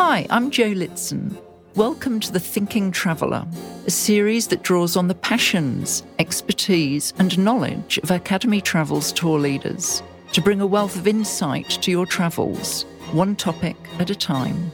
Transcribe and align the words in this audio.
Hi, 0.00 0.28
I'm 0.30 0.52
Jo 0.52 0.70
Litson. 0.70 1.36
Welcome 1.74 2.20
to 2.20 2.30
The 2.30 2.38
Thinking 2.38 2.92
Traveller, 2.92 3.44
a 3.84 3.90
series 3.90 4.46
that 4.46 4.62
draws 4.62 4.96
on 4.96 5.08
the 5.08 5.14
passions, 5.16 6.04
expertise, 6.20 7.12
and 7.18 7.36
knowledge 7.36 7.98
of 8.04 8.12
Academy 8.12 8.60
Travel's 8.60 9.12
tour 9.12 9.40
leaders 9.40 10.00
to 10.34 10.40
bring 10.40 10.60
a 10.60 10.66
wealth 10.68 10.94
of 10.94 11.08
insight 11.08 11.68
to 11.82 11.90
your 11.90 12.06
travels, 12.06 12.84
one 13.10 13.34
topic 13.34 13.74
at 13.98 14.08
a 14.08 14.14
time. 14.14 14.70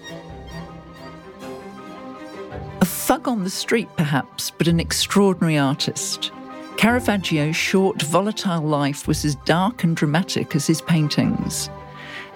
A 2.83 2.85
thug 2.85 3.27
on 3.27 3.45
the 3.45 3.51
street, 3.51 3.89
perhaps, 3.97 4.51
but 4.51 4.69
an 4.69 4.79
extraordinary 4.79 5.57
artist. 5.57 6.33
Caravaggio's 6.77 7.57
short, 7.57 8.03
volatile 8.03 8.61
life 8.61 9.09
was 9.09 9.25
as 9.25 9.37
dark 9.47 9.85
and 9.85 9.97
dramatic 9.97 10.55
as 10.55 10.67
his 10.67 10.83
paintings. 10.83 11.71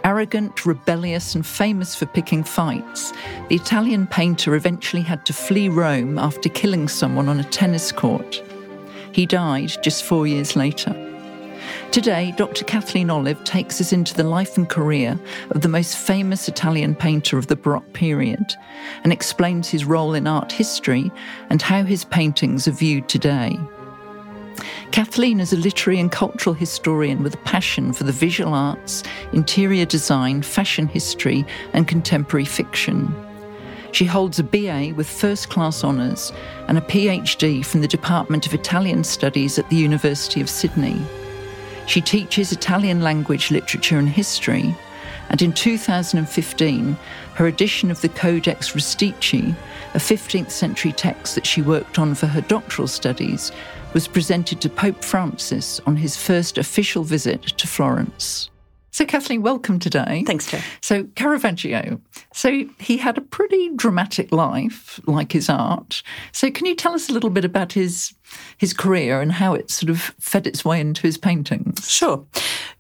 Arrogant, 0.08 0.64
rebellious, 0.64 1.34
and 1.34 1.44
famous 1.44 1.94
for 1.94 2.06
picking 2.06 2.42
fights, 2.42 3.12
the 3.50 3.56
Italian 3.56 4.06
painter 4.06 4.54
eventually 4.54 5.02
had 5.02 5.26
to 5.26 5.34
flee 5.34 5.68
Rome 5.68 6.18
after 6.18 6.48
killing 6.48 6.88
someone 6.88 7.28
on 7.28 7.38
a 7.38 7.44
tennis 7.44 7.92
court. 7.92 8.42
He 9.12 9.26
died 9.26 9.76
just 9.82 10.04
four 10.04 10.26
years 10.26 10.56
later. 10.56 10.94
Today, 11.90 12.32
Dr. 12.38 12.64
Kathleen 12.64 13.10
Olive 13.10 13.44
takes 13.44 13.82
us 13.82 13.92
into 13.92 14.14
the 14.14 14.24
life 14.24 14.56
and 14.56 14.66
career 14.66 15.20
of 15.50 15.60
the 15.60 15.68
most 15.68 15.98
famous 15.98 16.48
Italian 16.48 16.94
painter 16.94 17.36
of 17.36 17.48
the 17.48 17.56
Baroque 17.56 17.92
period 17.92 18.54
and 19.04 19.12
explains 19.12 19.68
his 19.68 19.84
role 19.84 20.14
in 20.14 20.26
art 20.26 20.50
history 20.50 21.12
and 21.50 21.60
how 21.60 21.82
his 21.82 22.06
paintings 22.06 22.66
are 22.66 22.70
viewed 22.70 23.10
today. 23.10 23.58
Kathleen 24.90 25.38
is 25.38 25.52
a 25.52 25.56
literary 25.56 26.00
and 26.00 26.10
cultural 26.10 26.54
historian 26.54 27.22
with 27.22 27.34
a 27.34 27.38
passion 27.38 27.92
for 27.92 28.04
the 28.04 28.12
visual 28.12 28.54
arts, 28.54 29.02
interior 29.32 29.84
design, 29.84 30.42
fashion 30.42 30.88
history, 30.88 31.44
and 31.72 31.86
contemporary 31.86 32.46
fiction. 32.46 33.14
She 33.92 34.06
holds 34.06 34.38
a 34.38 34.44
BA 34.44 34.92
with 34.96 35.08
first 35.08 35.50
class 35.50 35.84
honours 35.84 36.32
and 36.68 36.78
a 36.78 36.82
PhD 36.82 37.64
from 37.64 37.80
the 37.80 37.88
Department 37.88 38.46
of 38.46 38.54
Italian 38.54 39.04
Studies 39.04 39.58
at 39.58 39.68
the 39.70 39.76
University 39.76 40.40
of 40.40 40.50
Sydney. 40.50 41.00
She 41.86 42.00
teaches 42.00 42.52
Italian 42.52 43.02
language, 43.02 43.50
literature, 43.50 43.98
and 43.98 44.08
history. 44.08 44.74
And 45.30 45.42
in 45.42 45.52
2015, 45.52 46.96
her 47.34 47.46
edition 47.46 47.90
of 47.90 48.00
the 48.00 48.08
Codex 48.08 48.72
Rustici, 48.72 49.54
a 49.94 49.98
15th 49.98 50.50
century 50.50 50.92
text 50.92 51.34
that 51.34 51.46
she 51.46 51.62
worked 51.62 51.98
on 51.98 52.14
for 52.14 52.26
her 52.26 52.40
doctoral 52.42 52.88
studies, 52.88 53.52
was 53.94 54.08
presented 54.08 54.60
to 54.60 54.68
Pope 54.68 55.02
Francis 55.02 55.80
on 55.86 55.96
his 55.96 56.16
first 56.16 56.58
official 56.58 57.04
visit 57.04 57.42
to 57.42 57.66
Florence. 57.66 58.50
So, 58.90 59.06
Kathleen, 59.06 59.42
welcome 59.42 59.78
today. 59.78 60.24
Thanks, 60.26 60.50
Jo. 60.50 60.58
So, 60.82 61.04
Caravaggio. 61.14 62.00
So, 62.32 62.64
he 62.80 62.96
had 62.96 63.16
a 63.16 63.20
pretty 63.20 63.70
dramatic 63.76 64.32
life, 64.32 64.98
like 65.06 65.30
his 65.30 65.48
art. 65.48 66.02
So, 66.32 66.50
can 66.50 66.66
you 66.66 66.74
tell 66.74 66.94
us 66.94 67.08
a 67.08 67.12
little 67.12 67.30
bit 67.30 67.44
about 67.44 67.72
his 67.74 68.12
his 68.56 68.72
career 68.72 69.20
and 69.20 69.30
how 69.30 69.54
it 69.54 69.70
sort 69.70 69.90
of 69.90 70.00
fed 70.18 70.46
its 70.46 70.64
way 70.64 70.80
into 70.80 71.02
his 71.02 71.16
paintings? 71.16 71.88
Sure. 71.88 72.26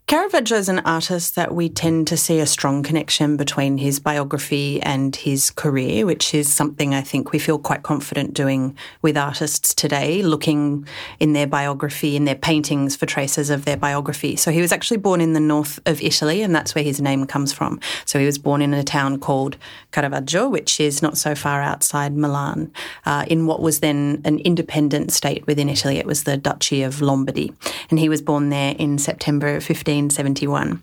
Caravaggio 0.08 0.56
is 0.56 0.70
an 0.70 0.78
artist 0.86 1.34
that 1.34 1.54
we 1.54 1.68
tend 1.68 2.06
to 2.06 2.16
see 2.16 2.38
a 2.38 2.46
strong 2.46 2.82
connection 2.82 3.36
between 3.36 3.76
his 3.76 4.00
biography 4.00 4.80
and 4.80 5.14
his 5.14 5.50
career, 5.50 6.06
which 6.06 6.32
is 6.32 6.50
something 6.50 6.94
I 6.94 7.02
think 7.02 7.30
we 7.30 7.38
feel 7.38 7.58
quite 7.58 7.82
confident 7.82 8.32
doing 8.32 8.74
with 9.02 9.18
artists 9.18 9.74
today, 9.74 10.22
looking 10.22 10.88
in 11.20 11.34
their 11.34 11.46
biography, 11.46 12.16
in 12.16 12.24
their 12.24 12.36
paintings 12.36 12.96
for 12.96 13.04
traces 13.04 13.50
of 13.50 13.66
their 13.66 13.76
biography. 13.76 14.34
So 14.36 14.50
he 14.50 14.62
was 14.62 14.72
actually 14.72 14.96
born 14.96 15.20
in 15.20 15.34
the 15.34 15.40
north 15.40 15.78
of 15.84 16.00
Italy, 16.00 16.40
and 16.40 16.54
that's 16.54 16.74
where 16.74 16.84
his 16.84 17.02
name 17.02 17.26
comes 17.26 17.52
from. 17.52 17.78
So 18.06 18.18
he 18.18 18.24
was 18.24 18.38
born 18.38 18.62
in 18.62 18.72
a 18.72 18.82
town 18.82 19.20
called 19.20 19.58
Caravaggio, 19.92 20.48
which 20.48 20.80
is 20.80 21.02
not 21.02 21.18
so 21.18 21.34
far 21.34 21.60
outside 21.60 22.16
Milan, 22.16 22.72
uh, 23.04 23.26
in 23.28 23.44
what 23.44 23.60
was 23.60 23.80
then 23.80 24.22
an 24.24 24.38
independent 24.38 25.12
state 25.12 25.46
within 25.46 25.68
Italy. 25.68 25.98
It 25.98 26.06
was 26.06 26.24
the 26.24 26.38
Duchy 26.38 26.82
of 26.82 27.02
Lombardy. 27.02 27.52
And 27.90 27.98
he 27.98 28.08
was 28.08 28.22
born 28.22 28.48
there 28.48 28.74
in 28.78 28.96
September 28.96 29.60
15. 29.60 29.97
1971. 29.98 30.82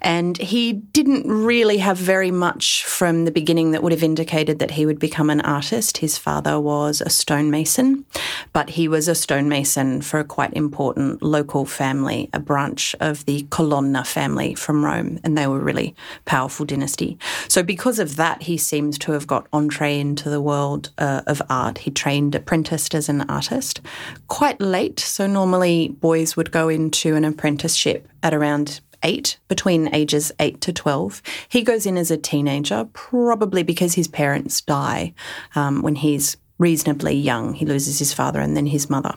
And 0.00 0.36
he 0.36 0.72
didn't 0.72 1.26
really 1.26 1.78
have 1.78 1.96
very 1.96 2.30
much 2.30 2.84
from 2.84 3.24
the 3.24 3.30
beginning 3.30 3.70
that 3.70 3.82
would 3.82 3.92
have 3.92 4.02
indicated 4.02 4.58
that 4.58 4.72
he 4.72 4.86
would 4.86 4.98
become 4.98 5.30
an 5.30 5.40
artist. 5.40 5.98
His 5.98 6.18
father 6.18 6.60
was 6.60 7.00
a 7.00 7.10
stonemason, 7.10 8.04
but 8.52 8.70
he 8.70 8.88
was 8.88 9.08
a 9.08 9.14
stonemason 9.14 10.02
for 10.02 10.20
a 10.20 10.24
quite 10.24 10.52
important 10.54 11.22
local 11.22 11.64
family, 11.64 12.28
a 12.32 12.40
branch 12.40 12.94
of 13.00 13.24
the 13.24 13.42
Colonna 13.50 14.04
family 14.04 14.54
from 14.54 14.84
Rome, 14.84 15.20
and 15.24 15.36
they 15.36 15.46
were 15.46 15.60
a 15.60 15.64
really 15.64 15.94
powerful 16.24 16.66
dynasty. 16.66 17.18
So, 17.48 17.62
because 17.62 17.98
of 17.98 18.16
that, 18.16 18.42
he 18.42 18.56
seems 18.56 18.98
to 18.98 19.12
have 19.12 19.26
got 19.26 19.46
entree 19.52 19.98
into 19.98 20.28
the 20.28 20.40
world 20.40 20.90
uh, 20.98 21.22
of 21.26 21.40
art. 21.48 21.78
He 21.78 21.90
trained 21.90 22.34
apprenticed 22.34 22.94
as 22.94 23.08
an 23.08 23.22
artist 23.22 23.80
quite 24.28 24.60
late. 24.60 25.00
So, 25.00 25.26
normally 25.26 25.88
boys 25.88 26.36
would 26.36 26.50
go 26.50 26.68
into 26.68 27.14
an 27.14 27.24
apprenticeship 27.24 28.08
at 28.24 28.34
around 28.34 28.80
eight, 29.04 29.38
between 29.48 29.94
ages 29.94 30.32
eight 30.40 30.60
to 30.62 30.72
12. 30.72 31.22
He 31.48 31.62
goes 31.62 31.86
in 31.86 31.96
as 31.96 32.10
a 32.10 32.16
teenager, 32.16 32.88
probably 32.92 33.62
because 33.62 33.94
his 33.94 34.08
parents 34.08 34.60
die 34.60 35.14
um, 35.54 35.82
when 35.82 35.94
he's 35.94 36.36
reasonably 36.58 37.14
young. 37.14 37.52
He 37.52 37.66
loses 37.66 37.98
his 37.98 38.12
father 38.12 38.40
and 38.40 38.56
then 38.56 38.66
his 38.66 38.88
mother. 38.88 39.14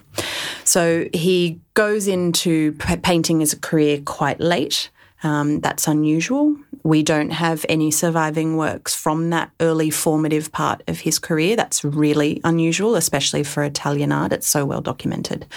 So 0.64 1.08
he 1.14 1.62
goes 1.74 2.08
into 2.08 2.74
painting 2.74 3.42
as 3.42 3.54
a 3.54 3.60
career 3.60 4.02
quite 4.04 4.40
late. 4.40 4.90
Um, 5.24 5.62
that's 5.62 5.88
unusual. 5.88 6.56
We 6.84 7.02
don't 7.02 7.32
have 7.32 7.66
any 7.68 7.90
surviving 7.90 8.56
works 8.56 8.94
from 8.94 9.30
that 9.32 9.52
early 9.60 9.90
formative 9.90 10.52
part 10.52 10.84
of 10.88 11.00
his 11.00 11.18
career. 11.18 11.56
That's 11.56 11.84
really 11.84 12.40
unusual, 12.44 12.96
especially 12.96 13.44
for 13.44 13.64
Italian 13.64 14.12
art. 14.12 14.32
It's 14.32 14.48
so 14.48 14.64
well 14.66 14.82
documented. 14.82 15.48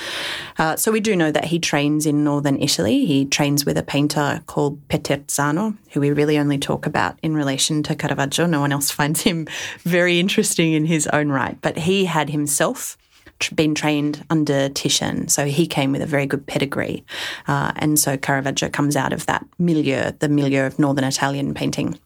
Uh, 0.59 0.77
so 0.77 0.91
we 0.91 1.01
do 1.01 1.15
know 1.15 1.31
that 1.31 1.47
he 1.47 1.59
trains 1.59 2.07
in 2.07 2.25
northern 2.25 2.61
Italy. 2.61 3.05
He 3.05 3.27
trains 3.27 3.67
with 3.67 3.77
a 3.77 3.83
painter 3.83 4.43
called 4.47 4.81
Peterzano, 4.89 5.77
who 5.93 6.01
we 6.01 6.11
really 6.11 6.39
only 6.39 6.59
talk 6.59 6.87
about 6.87 7.19
in 7.23 7.35
relation 7.35 7.83
to 7.85 7.95
Caravaggio. 7.95 8.47
No 8.47 8.61
one 8.61 8.73
else 8.73 8.91
finds 9.01 9.23
him 9.23 9.47
very 9.81 10.19
interesting 10.19 10.73
in 10.73 10.87
his 10.87 11.07
own 11.09 11.29
right. 11.29 11.61
But 11.61 11.79
he 11.79 12.07
had 12.07 12.31
himself 12.31 12.97
been 13.55 13.75
trained 13.75 14.25
under 14.29 14.69
Titian, 14.69 15.29
so 15.29 15.47
he 15.47 15.67
came 15.67 15.93
with 15.93 16.03
a 16.03 16.07
very 16.07 16.27
good 16.27 16.47
pedigree. 16.47 17.05
Uh, 17.49 17.73
and 17.77 17.99
so 17.99 18.17
Caravaggio 18.17 18.69
comes 18.69 18.97
out 18.97 19.13
of 19.13 19.27
that 19.27 19.47
milieu, 19.59 20.13
the 20.19 20.29
milieu 20.29 20.67
of 20.67 20.79
Northern 20.79 21.05
Italian 21.05 21.55
painting. 21.55 21.99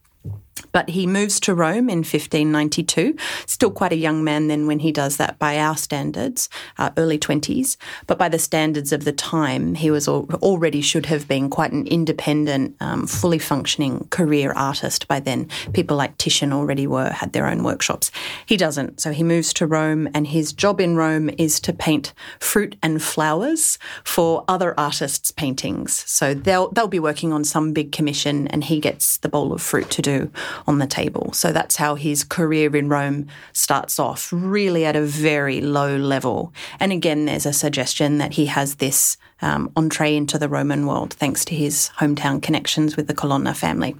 But 0.72 0.90
he 0.90 1.06
moves 1.06 1.40
to 1.40 1.54
Rome 1.54 1.88
in 1.88 1.98
1592, 1.98 3.16
still 3.46 3.70
quite 3.70 3.92
a 3.92 3.96
young 3.96 4.24
man 4.24 4.48
then 4.48 4.66
when 4.66 4.80
he 4.80 4.92
does 4.92 5.16
that 5.16 5.38
by 5.38 5.58
our 5.58 5.76
standards, 5.76 6.48
uh, 6.78 6.90
early 6.96 7.18
20s. 7.18 7.76
But 8.06 8.18
by 8.18 8.28
the 8.28 8.38
standards 8.38 8.92
of 8.92 9.04
the 9.04 9.12
time, 9.12 9.74
he 9.74 9.90
was 9.90 10.08
al- 10.08 10.28
already 10.42 10.80
should 10.80 11.06
have 11.06 11.28
been 11.28 11.50
quite 11.50 11.72
an 11.72 11.86
independent, 11.86 12.76
um, 12.80 13.06
fully 13.06 13.38
functioning 13.38 14.06
career 14.10 14.52
artist 14.52 15.08
by 15.08 15.20
then. 15.20 15.48
People 15.72 15.96
like 15.96 16.18
Titian 16.18 16.52
already 16.52 16.86
were, 16.86 17.10
had 17.10 17.32
their 17.32 17.46
own 17.46 17.62
workshops. 17.62 18.10
He 18.46 18.56
doesn't. 18.56 19.00
So 19.00 19.12
he 19.12 19.22
moves 19.22 19.52
to 19.54 19.66
Rome, 19.66 20.08
and 20.14 20.26
his 20.26 20.52
job 20.52 20.80
in 20.80 20.96
Rome 20.96 21.30
is 21.38 21.60
to 21.60 21.72
paint 21.72 22.12
fruit 22.38 22.76
and 22.82 23.02
flowers 23.02 23.78
for 24.04 24.44
other 24.48 24.78
artists' 24.78 25.30
paintings. 25.30 26.04
So 26.06 26.34
they'll, 26.34 26.70
they'll 26.70 26.88
be 26.88 27.00
working 27.00 27.32
on 27.32 27.44
some 27.44 27.72
big 27.72 27.92
commission, 27.92 28.48
and 28.48 28.64
he 28.64 28.80
gets 28.80 29.18
the 29.18 29.28
bowl 29.28 29.52
of 29.52 29.62
fruit 29.62 29.90
to 29.90 30.02
do 30.02 30.30
on 30.66 30.78
the 30.78 30.86
table. 30.86 31.32
So 31.32 31.52
that's 31.52 31.76
how 31.76 31.94
his 31.94 32.24
career 32.24 32.74
in 32.76 32.88
Rome 32.88 33.26
starts 33.52 33.98
off, 33.98 34.32
really 34.32 34.84
at 34.84 34.96
a 34.96 35.02
very 35.02 35.60
low 35.60 35.96
level. 35.96 36.52
And 36.80 36.92
again, 36.92 37.24
there's 37.24 37.46
a 37.46 37.52
suggestion 37.52 38.18
that 38.18 38.34
he 38.34 38.46
has 38.46 38.76
this 38.76 39.16
um, 39.42 39.70
entree 39.76 40.16
into 40.16 40.38
the 40.38 40.48
Roman 40.48 40.86
world 40.86 41.14
thanks 41.14 41.44
to 41.46 41.54
his 41.54 41.90
hometown 41.98 42.42
connections 42.42 42.96
with 42.96 43.06
the 43.06 43.14
Colonna 43.14 43.54
family. 43.54 43.96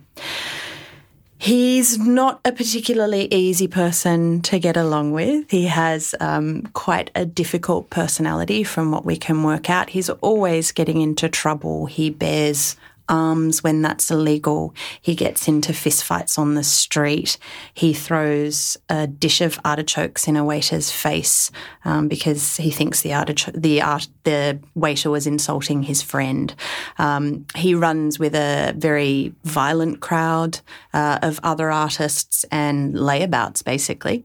He's 1.37 1.99
not 1.99 2.41
a 2.47 2.53
particularly 2.53 3.29
easy 3.31 3.69
person 3.69 4.41
to 4.43 4.59
get 4.59 4.79
along 4.79 5.13
with. 5.13 5.51
He 5.51 5.67
has 5.67 6.15
um, 6.19 6.63
quite 6.73 7.11
a 7.15 7.27
difficult 7.27 7.91
personality 7.91 8.65
from 8.65 8.91
what 8.91 9.05
we 9.05 9.17
can 9.17 9.43
work 9.43 9.69
out. 9.69 9.91
He's 9.91 10.09
always 10.09 10.73
getting 10.73 11.03
into 11.03 11.29
trouble. 11.29 11.85
He 11.85 12.09
bears 12.09 12.77
arms 13.09 13.63
when 13.63 13.83
that's 13.83 14.11
illegal. 14.11 14.75
He 15.01 15.15
gets 15.15 15.49
into 15.49 15.73
fistfights 15.73 16.39
on 16.39 16.55
the 16.55 16.65
street. 16.65 17.39
He 17.73 17.93
throws 17.93 18.77
a 18.89 19.07
dish 19.07 19.41
of 19.41 19.61
artichokes 19.65 20.27
in 20.27 20.37
a 20.37 20.45
waiter's 20.45 20.91
face 20.91 21.51
um, 21.85 22.09
because 22.09 22.57
he 22.57 22.71
thinks 22.71 23.03
the 23.03 23.15
artichoke, 23.15 23.55
the 23.57 23.83
art, 23.83 24.09
the 24.25 24.59
waiter 24.75 25.11
was 25.11 25.27
insulting 25.27 25.83
his 25.83 26.03
friend. 26.03 26.55
Um, 26.99 27.47
he 27.55 27.75
runs 27.75 28.19
with 28.19 28.35
a 28.35 28.75
very 28.77 29.35
violent 29.45 30.01
crowd 30.01 30.61
uh, 30.93 31.19
of 31.23 31.41
other 31.43 31.71
artists 31.71 32.45
and 32.51 32.95
layabouts, 32.95 33.65
basically. 33.65 34.25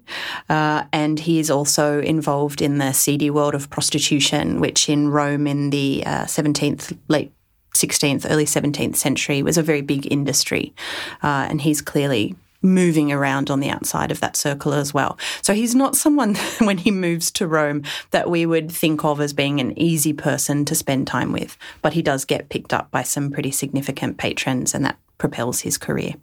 Uh, 0.49 0.83
and 0.93 1.19
he 1.19 1.39
is 1.39 1.49
also 1.49 2.01
involved 2.01 2.61
in 2.61 2.77
the 2.77 2.93
seedy 2.93 3.29
world 3.29 3.55
of 3.55 3.69
prostitution, 3.69 4.59
which 4.59 4.89
in 4.89 5.09
Rome 5.09 5.47
in 5.47 5.69
the 5.69 6.03
uh, 6.05 6.25
17th, 6.25 6.97
late 7.07 7.33
16th, 7.73 8.25
early 8.29 8.45
17th 8.45 8.95
century 8.95 9.43
was 9.43 9.57
a 9.57 9.63
very 9.63 9.81
big 9.81 10.11
industry. 10.11 10.73
Uh, 11.23 11.47
and 11.49 11.61
he's 11.61 11.81
clearly 11.81 12.35
moving 12.61 13.11
around 13.11 13.49
on 13.49 13.59
the 13.59 13.69
outside 13.69 14.11
of 14.11 14.19
that 14.19 14.35
circle 14.35 14.73
as 14.73 14.93
well. 14.93 15.17
So 15.41 15.53
he's 15.53 15.75
not 15.75 15.95
someone 15.95 16.35
when 16.59 16.77
he 16.77 16.91
moves 16.91 17.31
to 17.31 17.47
Rome 17.47 17.83
that 18.11 18.29
we 18.29 18.45
would 18.45 18.71
think 18.71 19.03
of 19.03 19.21
as 19.21 19.33
being 19.33 19.59
an 19.59 19.77
easy 19.79 20.13
person 20.13 20.65
to 20.65 20.75
spend 20.75 21.07
time 21.07 21.31
with, 21.31 21.57
but 21.81 21.93
he 21.93 22.01
does 22.01 22.25
get 22.25 22.49
picked 22.49 22.73
up 22.73 22.91
by 22.91 23.03
some 23.03 23.31
pretty 23.31 23.51
significant 23.51 24.17
patrons 24.17 24.73
and 24.73 24.83
that 24.85 24.97
propels 25.19 25.59
his 25.59 25.77
career. 25.77 26.15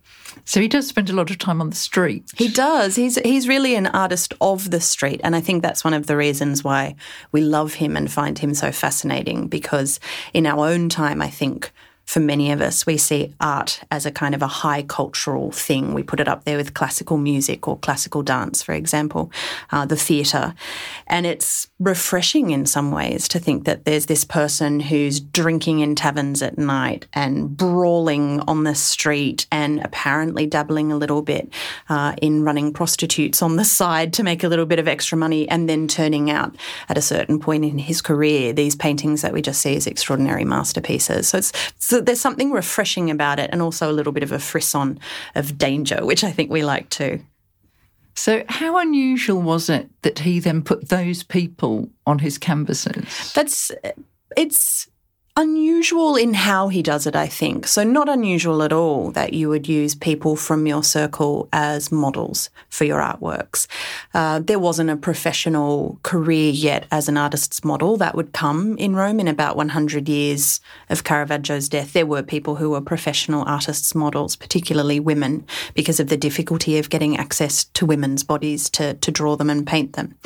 So 0.45 0.61
he 0.61 0.69
does 0.69 0.89
spend 0.89 1.09
a 1.09 1.13
lot 1.13 1.31
of 1.31 1.39
time 1.39 1.61
on 1.61 1.71
the 1.71 1.77
street. 1.77 2.33
He 2.37 2.49
does. 2.49 2.97
He's 2.97 3.17
he's 3.17 3.47
really 3.47 3.77
an 3.77 3.87
artist 3.87 4.35
of 4.41 4.71
the 4.71 4.81
street, 4.81 5.21
and 5.23 5.37
I 5.37 5.41
think 5.41 5.63
that's 5.63 5.85
one 5.85 5.95
of 5.95 6.07
the 6.07 6.17
reasons 6.17 6.65
why 6.65 6.97
we 7.31 7.43
love 7.43 7.75
him 7.75 7.97
and 7.97 8.11
find 8.11 8.39
him 8.39 8.55
so 8.55 8.73
fascinating. 8.73 9.47
Because 9.47 10.01
in 10.33 10.47
our 10.47 10.67
own 10.67 10.89
time, 10.89 11.23
I 11.23 11.31
think 11.31 11.73
for 12.07 12.21
many 12.21 12.53
of 12.53 12.61
us, 12.61 12.87
we 12.87 12.97
see 12.97 13.35
art 13.41 13.81
as 13.91 14.07
a 14.07 14.13
kind 14.13 14.35
of 14.35 14.41
a 14.41 14.47
high 14.47 14.83
cultural 14.83 15.51
thing. 15.51 15.93
We 15.93 16.05
put 16.05 16.21
it 16.21 16.29
up 16.29 16.45
there 16.45 16.57
with 16.57 16.73
classical 16.73 17.17
music 17.17 17.67
or 17.67 17.77
classical 17.79 18.23
dance, 18.23 18.63
for 18.63 18.73
example, 18.73 19.33
uh, 19.73 19.87
the 19.87 19.97
theatre. 19.97 20.55
And 21.09 21.27
it's 21.27 21.69
refreshing 21.81 22.51
in 22.51 22.65
some 22.65 22.93
ways 22.93 23.27
to 23.29 23.41
think 23.41 23.65
that 23.65 23.85
there's 23.85 24.07
this 24.07 24.25
person 24.25 24.79
who's 24.79 25.19
drinking 25.19 25.81
in 25.81 25.97
taverns 25.97 26.43
at 26.43 26.57
night 26.57 27.07
and 27.13 27.57
brawling 27.57 28.41
on 28.43 28.63
the 28.63 28.77
street 28.77 29.49
and 29.51 29.81
apparently 29.81 30.47
dabbling 30.47 30.93
a 30.93 30.97
little 30.97 31.23
bit 31.23 31.53
uh, 31.89 32.15
in 32.23 32.45
running 32.45 32.73
prostitutes 32.73 33.43
on 33.43 33.57
the 33.57 33.65
side 33.65 34.13
to 34.13 34.23
make 34.23 34.45
a 34.45 34.49
little 34.49 34.65
bit 34.65 34.79
of 34.79 34.87
extra 34.87 35.19
money 35.19 35.49
and 35.49 35.69
then 35.69 35.89
turning 35.89 36.31
out 36.31 36.55
at 36.89 36.97
a 36.97 37.03
certain 37.03 37.41
point 37.41 37.65
in 37.65 37.79
his 37.79 38.01
career 38.01 38.53
these 38.53 38.77
paintings 38.77 39.23
that 39.23 39.33
we 39.33 39.43
just 39.43 39.61
see 39.61 39.75
as 39.75 39.89
extraordinary 39.89 40.45
masterpieces. 40.45 41.29
So 41.29 41.39
it's, 41.39 41.53
it's 41.77 41.96
so 41.97 42.03
there's 42.03 42.21
something 42.21 42.53
refreshing 42.53 43.11
about 43.11 43.39
it 43.39 43.49
and 43.55 43.63
also 43.63 43.91
a 43.91 43.95
little 43.95 44.13
bit 44.13 44.23
of 44.23 44.31
a 44.31 44.39
frisson 44.39 45.01
of 45.35 45.57
danger, 45.57 46.05
which 46.05 46.23
I 46.25 46.31
think 46.31 46.51
we 46.51 46.63
like 46.63 46.91
too. 46.91 47.21
So, 48.15 48.45
how 48.51 48.77
unusual 48.77 49.41
was 49.41 49.71
it 49.71 49.89
that 50.03 50.19
he 50.19 50.39
then 50.39 50.61
put 50.61 50.91
those 50.91 51.23
people 51.23 51.89
on 52.07 52.19
his 52.19 52.37
canvases? 52.37 53.33
That's 53.33 53.73
it's 54.37 54.89
unusual 55.37 56.17
in 56.17 56.33
how 56.33 56.69
he 56.69 56.83
does 56.83 57.07
it, 57.07 57.15
I 57.15 57.27
think. 57.27 57.67
So, 57.67 57.85
not 57.85 58.09
unusual 58.09 58.63
at 58.63 58.73
all 58.73 59.11
that 59.13 59.35
you 59.35 59.49
would 59.51 59.69
use 59.69 59.95
people 59.95 60.35
from 60.35 60.67
your 60.67 60.83
circle 60.83 61.49
as 61.53 61.93
models 61.93 62.49
for 62.71 62.85
your 62.85 63.01
artworks. 63.01 63.67
Uh, 64.15 64.41
there 64.41 64.59
wasn't 64.59 64.91
a 64.91 64.97
professional 64.97 66.01
career 66.03 66.51
yet 66.51 66.87
as 66.91 67.09
an 67.09 67.17
artist's 67.17 67.63
model 67.65 67.97
that 67.99 68.15
would 68.15 68.33
come 68.33 68.79
in 68.79 68.97
Rome 68.97 69.21
in 69.21 69.29
about 69.29 69.57
100 69.57 70.09
years 70.09 70.61
of 70.89 71.05
Caravaggio's 71.05 71.69
death. 71.69 71.93
There 71.93 72.07
were 72.07 72.23
people 72.23 72.57
who 72.57 72.71
were 72.71 72.81
professional 72.81 73.45
artists' 73.47 73.95
models, 73.95 74.37
particularly 74.37 75.01
women, 75.01 75.45
because 75.75 76.01
of 76.01 76.09
the 76.09 76.17
difficulty 76.17 76.79
of 76.79 76.89
getting 76.89 77.17
access 77.17 77.65
to 77.65 77.85
women's 77.85 78.25
bodies 78.25 78.71
to, 78.71 78.95
to 78.95 79.11
draw 79.11 79.37
them 79.37 79.51
and 79.51 79.67
paint 79.67 79.93
them. 79.93 80.17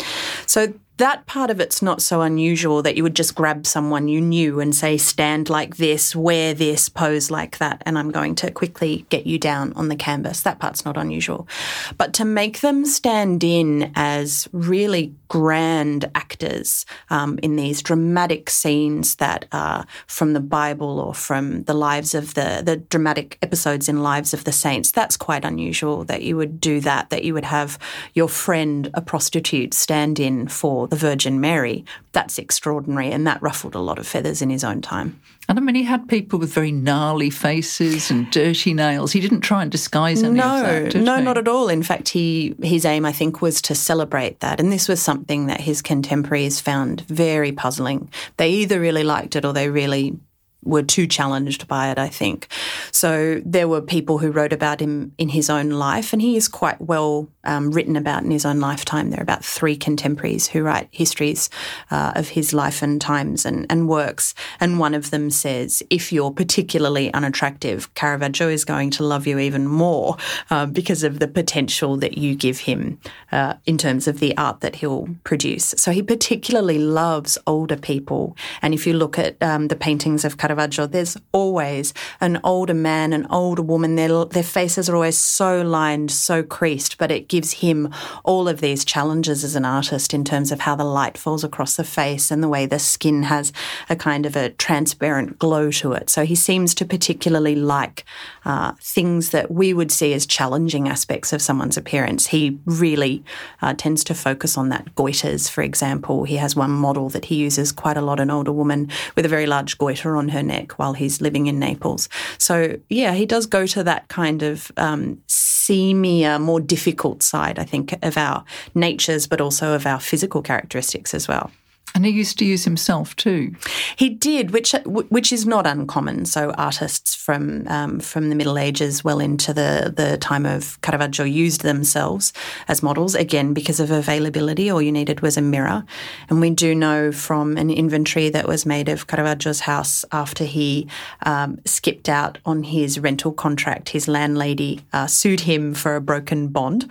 So, 0.47 0.75
that 1.01 1.25
part 1.27 1.51
of 1.51 1.61
it's 1.61 1.81
not 1.81 2.03
so 2.03 2.21
unusual 2.21 2.83
that 2.83 2.95
you 2.95 3.03
would 3.03 3.17
just 3.17 3.35
grab 3.35 3.67
someone 3.67 4.07
you 4.07 4.21
knew 4.21 4.61
and 4.61 4.75
say, 4.77 4.99
stand 4.99 5.49
like 5.49 5.77
this, 5.77 6.15
wear 6.15 6.53
this, 6.53 6.89
pose 6.89 7.31
like 7.31 7.59
that, 7.59 7.83
and 7.87 7.99
I'm 7.99 8.11
going 8.11 8.35
to 8.37 8.51
quickly 8.51 9.07
get 9.09 9.27
you 9.27 9.39
down 9.39 9.73
on 9.73 9.89
the 9.89 9.97
canvas. 9.97 10.43
That 10.43 10.59
part's 10.59 10.85
not 10.85 10.99
unusual. 10.99 11.49
But 11.97 12.13
to 12.15 12.25
make 12.25 12.61
them 12.61 12.85
stand 12.85 13.43
in 13.43 13.93
as 13.95 14.47
really 14.53 15.15
grand 15.29 16.11
actors 16.15 16.85
um, 17.09 17.39
in 17.43 17.57
these 17.57 17.81
dramatic 17.81 18.51
scenes 18.51 19.15
that 19.17 19.47
are 19.53 19.87
from 20.07 20.35
the 20.35 20.41
Bible 20.41 21.01
or 21.01 21.15
from 21.15 21.63
the 21.63 21.75
lives 21.75 22.15
of 22.15 22.35
the, 22.35 22.61
the 22.65 22.77
dramatic 22.77 23.39
episodes 23.41 23.89
in 23.89 24.03
Lives 24.03 24.35
of 24.35 24.45
the 24.45 24.53
Saints, 24.53 24.91
that's 24.91 25.17
quite 25.17 25.45
unusual 25.45 26.05
that 26.05 26.23
you 26.23 26.37
would 26.37 26.61
do 26.61 26.81
that, 26.81 27.09
that 27.09 27.25
you 27.25 27.33
would 27.33 27.45
have 27.45 27.79
your 28.13 28.29
friend, 28.29 28.91
a 28.93 29.01
prostitute, 29.01 29.73
stand 29.73 30.21
in 30.21 30.47
for 30.47 30.90
the 30.91 30.97
Virgin 30.97 31.41
Mary, 31.41 31.85
that's 32.13 32.39
extraordinary. 32.39 33.11
And 33.11 33.27
that 33.27 33.41
ruffled 33.43 33.75
a 33.75 33.81
lot 33.81 33.99
of 33.99 34.07
feathers 34.07 34.43
in 34.43 34.51
his 34.51 34.65
own 34.65 34.83
time. 34.83 35.21
And 35.49 35.59
I 35.59 35.63
mean, 35.63 35.75
he 35.75 35.85
had 35.85 36.09
people 36.09 36.39
with 36.39 36.53
very 36.53 36.71
gnarly 36.71 37.31
faces 37.31 38.11
and 38.11 38.31
dirty 38.31 38.75
nails. 38.75 39.13
He 39.13 39.21
didn't 39.21 39.41
try 39.41 39.63
and 39.63 39.71
disguise 39.71 40.23
any 40.23 40.35
no, 40.35 40.57
of 40.57 40.93
that. 40.93 40.95
no, 40.95 41.17
he? 41.17 41.23
not 41.23 41.39
at 41.39 41.49
all. 41.49 41.69
In 41.69 41.83
fact, 41.83 42.11
he 42.11 42.55
his 42.63 42.85
aim, 42.85 43.05
I 43.05 43.13
think, 43.13 43.41
was 43.41 43.61
to 43.63 43.75
celebrate 43.75 44.41
that. 44.41 44.61
And 44.61 44.71
this 44.71 44.89
was 44.89 45.01
something 45.01 45.47
that 45.47 45.61
his 45.61 45.83
contemporaries 45.83 46.61
found 46.61 47.01
very 47.03 47.53
puzzling. 47.53 48.11
They 48.37 48.51
either 48.51 48.79
really 48.79 49.03
liked 49.03 49.35
it 49.35 49.45
or 49.45 49.53
they 49.53 49.69
really 49.71 50.19
were 50.63 50.83
too 50.83 51.07
challenged 51.07 51.67
by 51.67 51.91
it, 51.91 51.99
I 51.99 52.09
think. 52.09 52.49
So 52.93 53.41
there 53.45 53.69
were 53.69 53.81
people 53.81 54.19
who 54.19 54.31
wrote 54.31 54.53
about 54.53 54.81
him 54.81 55.13
in 55.19 55.31
his 55.31 55.49
own 55.51 55.71
life, 55.71 56.13
and 56.13 56.21
he 56.21 56.37
is 56.37 56.49
quite 56.49 56.81
well 56.81 57.29
um, 57.45 57.71
written 57.71 57.97
about 57.97 58.23
in 58.23 58.31
his 58.31 58.45
own 58.45 58.61
lifetime. 58.61 59.11
There 59.11 59.21
are 59.21 59.23
about 59.23 59.45
three 59.45 59.77
contemporaries 59.77 60.49
who 60.49 60.63
write 60.63 60.89
histories 60.91 61.51
uh, 61.91 62.13
of 62.15 62.29
his 62.29 62.53
life 62.53 62.83
and 62.83 63.01
times 63.01 63.47
and, 63.47 63.67
and 63.71 63.89
works. 63.89 64.35
And 64.61 64.79
one 64.79 64.95
of 64.95 65.11
them 65.11 65.31
says, 65.31 65.83
if 65.91 66.13
you're 66.13 66.31
particularly 66.31 67.13
unattractive, 67.15 67.93
Caravaggio 67.95 68.49
is 68.49 68.65
going 68.65 68.91
to 68.91 69.05
love 69.05 69.27
you 69.27 69.39
even 69.39 69.67
more 69.67 70.17
uh, 70.51 70.67
because 70.67 71.03
of 71.03 71.19
the 71.19 71.29
potential 71.29 71.97
that 71.97 72.19
you 72.19 72.35
give 72.35 72.61
him 72.61 73.01
uh, 73.33 73.55
in 73.65 73.79
terms 73.79 74.07
of 74.07 74.21
the 74.21 74.37
art 74.37 74.61
that 74.61 74.77
he'll 74.77 75.09
produce. 75.25 75.75
So 75.77 75.91
he 75.91 76.03
particularly 76.03 76.79
loves 76.79 77.39
older 77.47 77.77
people. 77.77 78.37
And 78.61 78.75
if 78.75 78.87
you 78.87 78.93
look 78.93 79.19
at 79.19 79.43
um, 79.43 79.69
the 79.69 79.77
paintings 79.77 80.25
of 80.25 80.37
Caravaggio, 80.37 80.50
there's 80.87 81.17
always 81.33 81.95
an 82.21 82.41
older 82.45 82.75
man, 82.75 83.13
an 83.13 83.27
older 83.31 83.63
woman. 83.63 83.97
Their, 83.97 84.25
their 84.25 84.43
faces 84.43 84.89
are 84.89 84.95
always 84.95 85.19
so 85.19 85.63
lined, 85.63 86.11
so 86.11 86.43
creased, 86.43 86.99
but 86.99 87.11
it 87.11 87.29
gives 87.29 87.53
him 87.55 87.93
all 88.25 88.49
of 88.49 88.61
these 88.61 88.85
challenges 88.85 89.45
as 89.45 89.57
an 89.57 89.65
artist 89.65 90.15
in 90.15 90.25
terms 90.25 90.53
of 90.53 90.61
how 90.61 90.75
the 90.75 90.85
light 90.85 91.17
falls 91.19 91.45
across 91.45 91.77
the 91.77 91.85
face 91.85 92.31
and 92.31 92.43
the 92.43 92.49
way 92.49 92.67
the 92.67 92.79
skin 92.79 93.25
has 93.25 93.53
a 93.89 93.97
kind 93.97 94.27
of 94.27 94.37
a 94.37 94.51
transparent 94.51 95.39
glow 95.39 95.71
to 95.71 95.93
it. 95.93 96.11
So 96.11 96.25
he 96.25 96.35
seems 96.35 96.75
to 96.75 96.85
particularly 96.85 97.55
like 97.55 98.05
uh, 98.45 98.73
things 98.81 99.31
that 99.31 99.51
we 99.51 99.73
would 99.73 99.93
see 99.93 100.13
as 100.13 100.27
challenging 100.27 100.89
aspects 100.89 101.33
of 101.33 101.43
someone's 101.43 101.77
appearance. 101.77 102.29
He 102.29 102.59
really 102.65 103.25
uh, 103.63 103.75
tends 103.75 104.05
to 104.05 104.15
focus 104.15 104.57
on 104.57 104.69
that. 104.71 104.95
Goiters, 104.95 105.51
for 105.51 105.63
example, 105.63 106.25
he 106.25 106.37
has 106.37 106.57
one 106.57 106.71
model 106.71 107.09
that 107.11 107.27
he 107.27 107.37
uses 107.37 107.73
quite 107.73 107.97
a 107.97 108.03
lot, 108.03 108.21
an 108.21 108.31
older 108.31 108.53
woman 108.53 108.89
with 109.17 109.25
a 109.25 109.29
very 109.29 109.47
large 109.47 109.79
goiter 109.79 110.17
on 110.17 110.29
her 110.31 110.40
neck 110.43 110.79
while 110.79 110.93
he's 110.93 111.21
living 111.21 111.47
in 111.47 111.59
Naples. 111.59 112.09
So 112.39 112.79
yeah, 112.89 113.13
he 113.13 113.27
does 113.27 113.47
go 113.47 113.67
to 113.67 113.83
that 113.85 114.09
kind 114.09 114.43
of 114.43 114.71
um, 114.77 115.21
seamier, 115.29 116.41
more 116.41 116.61
difficult 116.61 117.23
side, 117.23 117.59
I 117.59 117.65
think, 117.65 117.95
of 118.03 118.17
our 118.17 118.45
natures, 118.75 119.27
but 119.27 119.41
also 119.41 119.75
of 119.75 119.87
our 119.87 120.01
physical 120.01 120.43
characteristics 120.43 121.15
as 121.15 121.29
well. 121.29 121.51
And 121.95 122.07
he 122.07 122.13
used 122.13 122.39
to 122.39 122.45
use 122.45 122.65
himself 122.65 123.17
too. 123.17 123.55
He 123.97 124.09
did, 124.09 124.53
which 124.53 124.75
which 124.85 125.33
is 125.33 125.47
not 125.47 125.67
uncommon. 125.67 126.25
So 126.25 126.51
artists 126.53 127.15
from 127.15 127.67
um, 127.69 128.01
from 128.01 128.29
the 128.29 128.37
Middle 128.37 128.59
Ages 128.59 129.05
well 129.05 129.19
into 129.19 129.53
the 129.53 129.93
the 129.95 130.17
time 130.19 130.47
of 130.47 130.81
Caravaggio 130.83 131.25
used 131.25 131.63
themselves 131.63 132.33
as 132.69 132.83
models 132.83 133.15
again 133.15 133.55
because 133.55 133.81
of 133.81 133.91
availability. 133.91 134.71
All 134.71 134.81
you 134.81 134.93
needed 134.93 135.21
was 135.21 135.37
a 135.37 135.43
mirror, 135.43 135.85
and 136.29 136.41
we 136.41 136.51
do 136.51 136.75
know 136.75 137.13
from 137.13 137.57
an 137.57 137.71
inventory 137.71 138.31
that 138.31 138.47
was 138.47 138.65
made 138.65 138.89
of 138.89 139.07
Caravaggio's 139.07 139.61
house 139.61 140.05
after 140.13 140.45
he 140.45 140.87
um, 141.27 141.59
skipped 141.65 142.09
out 142.09 142.39
on 142.45 142.63
his 142.63 142.99
rental 142.99 143.33
contract. 143.33 143.91
His 143.91 144.07
landlady 144.07 144.81
uh, 144.93 145.07
sued 145.07 145.41
him 145.41 145.75
for 145.75 145.97
a 145.97 146.01
broken 146.01 146.49
bond, 146.49 146.91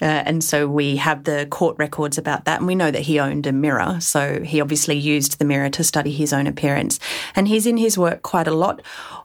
uh, 0.00 0.04
and 0.04 0.42
so 0.42 0.68
we 0.68 0.96
have 0.96 1.24
the 1.24 1.46
court 1.50 1.76
records 1.78 2.16
about 2.16 2.44
that, 2.44 2.58
and 2.58 2.66
we 2.66 2.74
know 2.74 2.90
that 2.90 3.02
he 3.02 3.18
owned 3.18 3.46
a 3.46 3.52
mirror. 3.52 3.98
So 4.00 4.35
he 4.42 4.60
obviously 4.60 4.96
used 4.96 5.38
the 5.38 5.44
mirror 5.44 5.70
to 5.70 5.84
study 5.84 6.12
his 6.12 6.32
own 6.32 6.46
appearance. 6.46 6.98
And 7.34 7.48
he's 7.48 7.66
in 7.66 7.76
his 7.76 7.98
work 7.98 8.22
quite 8.22 8.48
a 8.48 8.54
lot, 8.54 8.82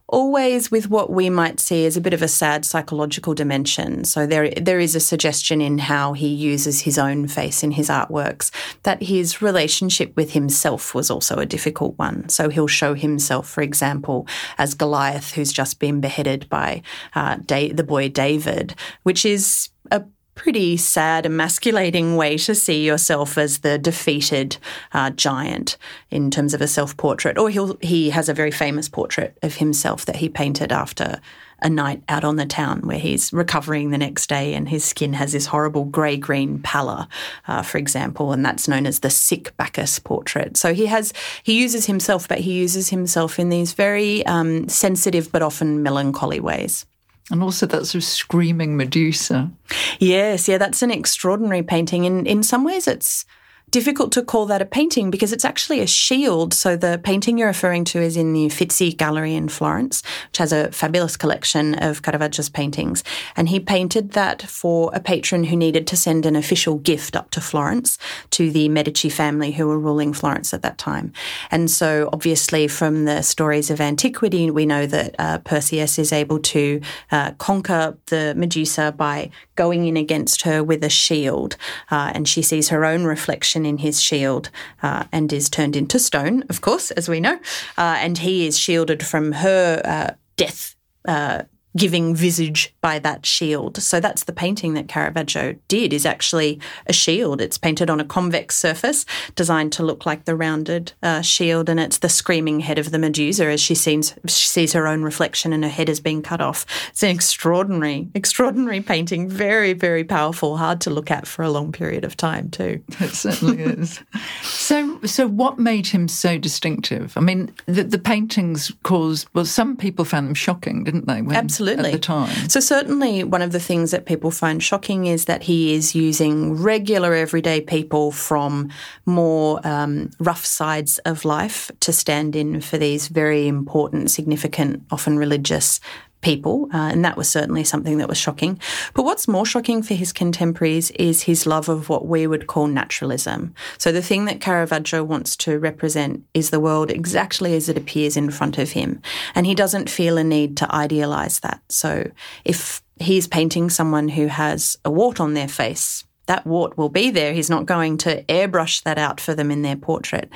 always 0.08 0.70
with 0.70 0.90
what 0.90 1.10
we 1.10 1.30
might 1.30 1.60
see 1.60 1.86
as 1.86 1.96
a 1.96 2.02
bit 2.02 2.14
of 2.14 2.22
a 2.22 2.28
sad 2.28 2.66
psychological 2.66 3.34
dimension. 3.34 4.04
So 4.04 4.28
there, 4.28 4.52
there 4.52 4.80
is 4.80 4.94
a 4.94 5.00
suggestion 5.00 5.62
in 5.62 5.78
how 5.78 6.14
he 6.14 6.28
uses 6.28 6.82
his 6.82 6.98
own 6.98 7.28
face 7.28 7.64
in 7.64 7.72
his 7.72 7.90
artworks 7.90 8.52
that 8.84 9.04
his 9.04 9.42
relationship 9.42 10.16
with 10.16 10.34
himself 10.34 10.94
was 10.94 11.10
also 11.10 11.38
a 11.38 11.46
difficult 11.46 11.98
one. 11.98 12.28
So 12.30 12.50
he'll 12.50 12.68
show 12.68 12.94
himself, 12.94 13.50
for 13.50 13.62
example, 13.62 14.28
as 14.58 14.74
Goliath, 14.74 15.34
who's 15.34 15.54
just 15.54 15.80
been 15.80 16.02
beheaded 16.02 16.50
by 16.50 16.82
uh, 17.16 17.38
da- 17.46 17.72
the 17.72 17.84
boy 17.84 18.10
David, 18.10 18.76
which 19.04 19.26
is 19.26 19.70
a 19.92 20.04
pretty 20.36 20.78
sad, 20.78 21.26
emasculating 21.26 22.16
way 22.16 22.38
to 22.38 22.56
see 22.56 22.86
yourself 22.86 23.38
as 23.38 23.60
the 23.60 23.78
defeated 23.78 24.58
uh, 24.94 25.10
giant 25.12 25.78
in 26.10 26.32
terms 26.32 26.54
of 26.54 26.62
a 26.62 26.68
self 26.68 26.96
portrait. 26.98 27.38
Or 27.38 27.50
he 27.50 27.60
he 27.82 28.10
has 28.12 28.30
a 28.30 28.34
very 28.34 28.52
famous 28.52 28.90
portrait 28.90 29.38
of 29.44 29.56
himself 29.56 30.06
that 30.06 30.18
he 30.18 30.30
painted 30.30 30.72
after 30.72 31.20
a 31.62 31.70
night 31.70 32.02
out 32.10 32.24
on 32.24 32.38
the 32.38 32.46
town 32.46 32.82
where 32.82 32.98
he's 32.98 33.32
recovering 33.32 33.92
the 33.92 33.98
next 33.98 34.28
day 34.28 34.54
and 34.54 34.68
his 34.68 34.84
skin 34.84 35.14
has 35.14 35.32
this 35.32 35.46
horrible 35.46 35.86
grey 35.86 36.18
green 36.18 36.60
pallor, 36.60 37.08
uh, 37.48 37.62
for 37.62 37.78
example, 37.78 38.32
and 38.32 38.44
that's 38.44 38.68
known 38.68 38.86
as 38.86 39.00
the 39.00 39.10
sick 39.10 39.56
Bacchus 39.58 40.00
portrait. 40.00 40.58
So 40.58 40.74
he 40.74 40.88
has 40.88 41.14
he 41.44 41.62
uses 41.62 41.86
himself, 41.86 42.28
but 42.28 42.40
he 42.40 42.54
uses 42.54 42.90
himself 42.90 43.40
in 43.40 43.50
these 43.50 43.74
very 43.74 44.26
um, 44.26 44.68
sensitive 44.68 45.32
but 45.32 45.42
often 45.42 45.84
melancholy 45.84 46.40
ways. 46.40 46.86
And 47.32 47.42
also 47.42 47.66
that 47.66 47.86
sort 47.86 47.96
of 47.96 48.04
screaming 48.04 48.76
Medusa. 48.76 49.52
Yes, 50.00 50.48
yeah, 50.48 50.58
that's 50.58 50.82
an 50.82 50.92
extraordinary 50.92 51.64
painting. 51.64 52.04
In 52.04 52.26
in 52.26 52.44
some 52.44 52.64
ways 52.64 52.88
it's 52.88 53.26
difficult 53.72 54.12
to 54.12 54.22
call 54.22 54.46
that 54.46 54.62
a 54.62 54.66
painting 54.66 55.10
because 55.10 55.32
it's 55.32 55.46
actually 55.46 55.80
a 55.80 55.88
shield. 55.88 56.54
So 56.54 56.76
the 56.76 57.00
painting 57.04 57.38
you're 57.38 57.48
referring 57.48 57.86
to 57.86 58.00
is 58.00 58.18
in 58.18 58.34
the 58.34 58.46
Uffizi 58.46 58.92
Gallery 58.92 59.34
in 59.34 59.48
Florence, 59.48 60.04
which 60.28 60.38
has 60.38 60.52
a 60.52 60.72
fabulous 60.72 61.16
collection 61.16 61.76
of 61.76 62.02
Caravaggio's 62.02 62.50
paintings. 62.50 63.04
And 63.38 63.48
he 63.48 63.60
painted 63.60 64.12
that 64.12 64.42
for 64.42 64.92
a 64.94 65.00
patron 65.00 65.46
who 65.46 65.56
needed 65.56 65.88
to 65.88 65.98
send 65.98 66.26
an 66.26 66.36
official 66.36 66.76
gift 66.76 67.16
up 67.16 67.32
to 67.32 67.42
Florence 67.42 67.98
to 68.32 68.52
the 68.52 68.68
Medici 68.68 69.10
family 69.10 69.54
who 69.54 69.68
were 69.68 69.80
ruling 69.80 70.12
Florence 70.12 70.54
at 70.54 70.62
that 70.64 70.78
time. 70.78 71.14
And 71.50 71.72
so 71.72 72.10
obviously 72.12 72.68
from 72.68 73.06
the 73.06 73.22
stories 73.22 73.70
of 73.70 73.80
antiquity, 73.80 74.52
we 74.52 74.66
know 74.66 74.86
that 74.86 75.16
uh, 75.18 75.38
Perseus 75.40 75.98
is 75.98 76.12
able 76.12 76.40
to 76.40 76.82
uh, 77.12 77.32
conquer 77.38 77.98
the 78.08 78.34
Medusa 78.36 78.92
by 78.92 79.32
going 79.56 79.86
in 79.86 79.96
against 79.96 80.42
her 80.42 80.62
with 80.64 80.84
a 80.84 80.90
shield. 80.90 81.56
Uh, 81.90 82.12
and 82.14 82.28
she 82.28 82.42
sees 82.42 82.70
her 82.70 82.84
own 82.84 83.06
reflection 83.06 83.61
in 83.66 83.80
his 83.80 84.02
shield 84.02 84.50
uh, 84.84 85.06
and 85.12 85.32
is 85.32 85.50
turned 85.50 85.76
into 85.76 86.00
stone, 86.00 86.44
of 86.50 86.62
course, 86.62 86.92
as 86.92 87.10
we 87.10 87.20
know. 87.20 87.40
Uh, 87.78 87.98
and 88.00 88.20
he 88.20 88.48
is 88.48 88.58
shielded 88.58 89.06
from 89.06 89.32
her 89.34 89.82
uh, 89.84 90.14
death 90.36 90.76
uh, 91.08 91.44
giving 91.78 92.14
visage 92.14 92.74
by 92.82 93.00
that 93.00 93.26
shield. 93.26 93.78
So 93.78 94.00
that's 94.00 94.26
the 94.26 94.34
painting 94.34 94.74
that 94.74 94.88
Caravaggio 94.88 95.56
did 95.68 95.94
is 95.94 96.06
actually 96.06 96.60
a 96.88 96.94
shield. 96.94 97.40
It's 97.40 97.58
painted 97.58 97.90
on 97.90 98.00
a 98.00 98.06
convex 98.06 98.58
surface 98.58 99.06
designed 99.36 99.72
to 99.74 99.84
look 99.84 100.06
like 100.06 100.26
the 100.26 100.36
rounded 100.36 100.94
uh, 101.02 101.22
shield 101.22 101.70
and 101.70 101.80
it's 101.80 102.00
the 102.00 102.10
screaming 102.10 102.60
head 102.60 102.78
of 102.78 102.92
the 102.92 103.00
Medusa 103.00 103.46
as 103.46 103.62
she 103.62 103.76
sees 103.76 104.14
she 104.28 104.48
sees 104.48 104.74
her 104.74 104.88
own 104.88 105.04
reflection 105.04 105.54
and 105.54 105.64
her 105.64 105.70
head 105.70 105.88
is 105.88 106.00
being 106.00 106.22
cut 106.22 106.42
off. 106.42 106.66
It's 106.90 107.04
an 107.04 107.10
extraordinary 107.10 108.10
extraordinary 108.14 108.82
painting, 108.82 109.30
very 109.30 109.74
very 109.74 110.04
powerful, 110.04 110.58
hard 110.58 110.82
to 110.82 110.90
look 110.90 111.10
at 111.10 111.26
for 111.26 111.44
a 111.44 111.50
long 111.50 111.72
period 111.72 112.04
of 112.04 112.18
time 112.18 112.50
too. 112.50 112.84
It 113.02 113.16
certainly 113.16 113.64
is. 113.64 114.00
So 114.44 115.00
so 115.06 115.28
what 115.28 115.58
made 115.58 115.88
him 115.88 116.08
so 116.08 116.38
distinctive? 116.38 117.18
I 117.18 117.22
mean, 117.22 117.52
the, 117.66 117.84
the 117.84 117.98
paintings 117.98 118.72
caused 118.84 119.28
well 119.34 119.46
some 119.46 119.76
people 119.76 120.06
found 120.06 120.28
them 120.28 120.36
shocking, 120.36 120.84
didn't 120.84 121.08
they? 121.08 121.22
When, 121.22 121.36
Absolutely 121.36 121.61
Absolutely. 121.62 121.92
At 121.92 121.94
the 121.94 122.00
time. 122.00 122.50
So, 122.50 122.60
certainly, 122.60 123.24
one 123.24 123.42
of 123.42 123.52
the 123.52 123.60
things 123.60 123.92
that 123.92 124.06
people 124.06 124.32
find 124.32 124.62
shocking 124.62 125.06
is 125.06 125.26
that 125.26 125.44
he 125.44 125.74
is 125.74 125.96
using 125.96 126.54
regular, 126.54 127.14
everyday 127.14 127.62
people 127.62 128.12
from 128.12 128.70
more 129.06 129.60
um, 129.66 130.10
rough 130.20 130.46
sides 130.46 130.98
of 131.00 131.26
life 131.26 131.72
to 131.82 131.94
stand 131.94 132.36
in 132.36 132.62
for 132.62 132.78
these 132.78 133.08
very 133.08 133.48
important, 133.48 134.12
significant, 134.12 134.84
often 134.92 135.18
religious 135.18 135.80
people, 136.22 136.70
uh, 136.74 136.78
and 136.78 137.04
that 137.04 137.18
was 137.18 137.28
certainly 137.30 137.64
something 137.64 137.98
that 137.98 138.08
was 138.08 138.18
shocking. 138.18 138.60
But 138.94 139.04
what's 139.04 139.28
more 139.28 139.46
shocking 139.46 139.84
for 139.84 139.94
his 139.94 140.14
contemporaries 140.14 140.92
is 140.92 141.24
his 141.24 141.46
love 141.46 141.68
of 141.68 141.90
what 141.90 142.08
we 142.08 142.28
would 142.28 142.48
call 142.48 142.68
naturalism. 142.68 143.54
So 143.78 143.92
the 143.92 144.02
thing 144.02 144.26
that 144.26 144.42
Caravaggio 144.42 145.04
wants 145.04 145.36
to 145.38 145.60
represent 145.60 146.24
is 146.34 146.50
the 146.50 146.60
world 146.60 146.92
exactly 146.92 147.56
as 147.56 147.70
it 147.70 147.78
appears 147.78 148.16
in 148.16 148.32
front 148.32 148.58
of 148.58 148.72
him, 148.72 149.02
and 149.36 149.46
he 149.46 149.56
doesn't 149.56 149.90
feel 149.90 150.18
a 150.18 150.24
need 150.24 150.58
to 150.58 150.74
idealize 150.74 151.40
that. 151.42 151.62
So 151.70 152.12
if 152.46 152.82
he's 153.00 153.28
painting 153.28 153.70
someone 153.70 154.10
who 154.10 154.28
has 154.28 154.78
a 154.86 154.92
wart 154.92 155.20
on 155.20 155.34
their 155.34 155.48
face, 155.48 156.04
that 156.28 156.46
wart 156.46 156.78
will 156.78 156.90
be 156.90 157.10
there. 157.10 157.34
He's 157.34 157.50
not 157.50 157.66
going 157.66 157.98
to 158.00 158.24
airbrush 158.24 158.84
that 158.84 158.98
out 158.98 159.20
for 159.20 159.34
them 159.34 159.52
in 159.52 159.62
their 159.62 159.76
portrait. 159.76 160.30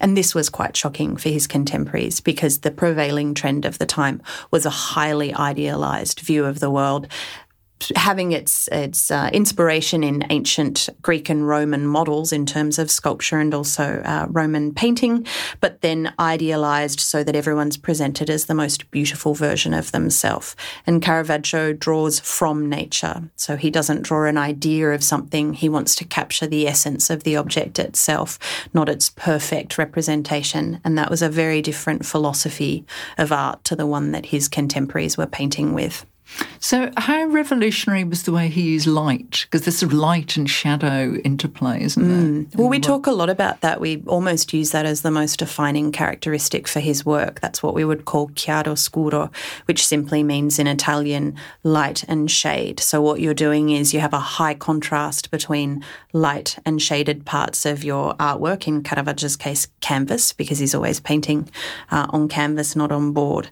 And 0.00 0.16
this 0.16 0.34
was 0.34 0.48
quite 0.48 0.76
shocking 0.76 1.16
for 1.16 1.28
his 1.28 1.46
contemporaries 1.46 2.20
because 2.20 2.58
the 2.58 2.70
prevailing 2.70 3.34
trend 3.34 3.64
of 3.64 3.78
the 3.78 3.86
time 3.86 4.20
was 4.50 4.66
a 4.66 4.70
highly 4.70 5.32
idealized 5.34 6.20
view 6.20 6.44
of 6.44 6.60
the 6.60 6.70
world 6.70 7.08
having 7.96 8.32
its 8.32 8.68
its 8.68 9.10
uh, 9.10 9.30
inspiration 9.32 10.02
in 10.02 10.24
ancient 10.30 10.88
Greek 11.02 11.28
and 11.28 11.46
Roman 11.46 11.86
models 11.86 12.32
in 12.32 12.46
terms 12.46 12.78
of 12.78 12.90
sculpture 12.90 13.38
and 13.38 13.54
also 13.54 14.02
uh, 14.04 14.26
Roman 14.28 14.74
painting, 14.74 15.26
but 15.60 15.80
then 15.80 16.12
idealized 16.18 17.00
so 17.00 17.22
that 17.24 17.36
everyone's 17.36 17.76
presented 17.76 18.30
as 18.30 18.46
the 18.46 18.54
most 18.54 18.90
beautiful 18.90 19.34
version 19.34 19.74
of 19.74 19.92
themselves. 19.92 20.56
And 20.86 21.02
Caravaggio 21.02 21.72
draws 21.72 22.20
from 22.20 22.68
nature, 22.68 23.30
so 23.36 23.56
he 23.56 23.70
doesn't 23.70 24.02
draw 24.02 24.24
an 24.24 24.38
idea 24.38 24.90
of 24.90 25.04
something. 25.04 25.54
He 25.54 25.68
wants 25.68 25.94
to 25.96 26.04
capture 26.04 26.46
the 26.46 26.66
essence 26.66 27.10
of 27.10 27.22
the 27.22 27.36
object 27.36 27.78
itself, 27.78 28.38
not 28.74 28.88
its 28.88 29.10
perfect 29.10 29.78
representation. 29.78 30.80
And 30.84 30.96
that 30.98 31.10
was 31.10 31.22
a 31.22 31.28
very 31.28 31.62
different 31.62 32.04
philosophy 32.04 32.84
of 33.16 33.32
art 33.32 33.64
to 33.64 33.76
the 33.76 33.86
one 33.86 34.12
that 34.12 34.26
his 34.26 34.48
contemporaries 34.48 35.16
were 35.16 35.26
painting 35.26 35.74
with. 35.74 36.04
So, 36.60 36.90
how 36.96 37.24
revolutionary 37.26 38.04
was 38.04 38.24
the 38.24 38.32
way 38.32 38.48
he 38.48 38.62
used 38.62 38.86
light? 38.86 39.46
Because 39.46 39.62
there's 39.62 39.78
sort 39.78 39.92
of 39.92 39.98
light 39.98 40.36
and 40.36 40.50
shadow 40.50 41.14
interplay, 41.24 41.82
isn't 41.82 42.08
there? 42.08 42.44
Mm. 42.44 42.56
Well, 42.56 42.68
we 42.68 42.80
talk 42.80 43.06
a 43.06 43.12
lot 43.12 43.30
about 43.30 43.60
that. 43.60 43.80
We 43.80 44.02
almost 44.06 44.52
use 44.52 44.72
that 44.72 44.84
as 44.84 45.02
the 45.02 45.10
most 45.10 45.38
defining 45.38 45.92
characteristic 45.92 46.66
for 46.66 46.80
his 46.80 47.06
work. 47.06 47.40
That's 47.40 47.62
what 47.62 47.74
we 47.74 47.84
would 47.84 48.04
call 48.04 48.28
chiaroscuro, 48.30 49.32
which 49.66 49.86
simply 49.86 50.22
means 50.22 50.58
in 50.58 50.66
Italian 50.66 51.36
light 51.62 52.04
and 52.08 52.30
shade. 52.30 52.80
So, 52.80 53.00
what 53.00 53.20
you're 53.20 53.34
doing 53.34 53.70
is 53.70 53.94
you 53.94 54.00
have 54.00 54.14
a 54.14 54.18
high 54.18 54.54
contrast 54.54 55.30
between 55.30 55.84
light 56.12 56.58
and 56.64 56.82
shaded 56.82 57.24
parts 57.24 57.64
of 57.66 57.84
your 57.84 58.14
artwork, 58.14 58.66
in 58.66 58.82
Caravaggio's 58.82 59.36
case, 59.36 59.68
canvas, 59.80 60.32
because 60.32 60.58
he's 60.58 60.74
always 60.74 60.98
painting 61.00 61.48
uh, 61.90 62.08
on 62.10 62.28
canvas, 62.28 62.74
not 62.74 62.90
on 62.90 63.12
board. 63.12 63.48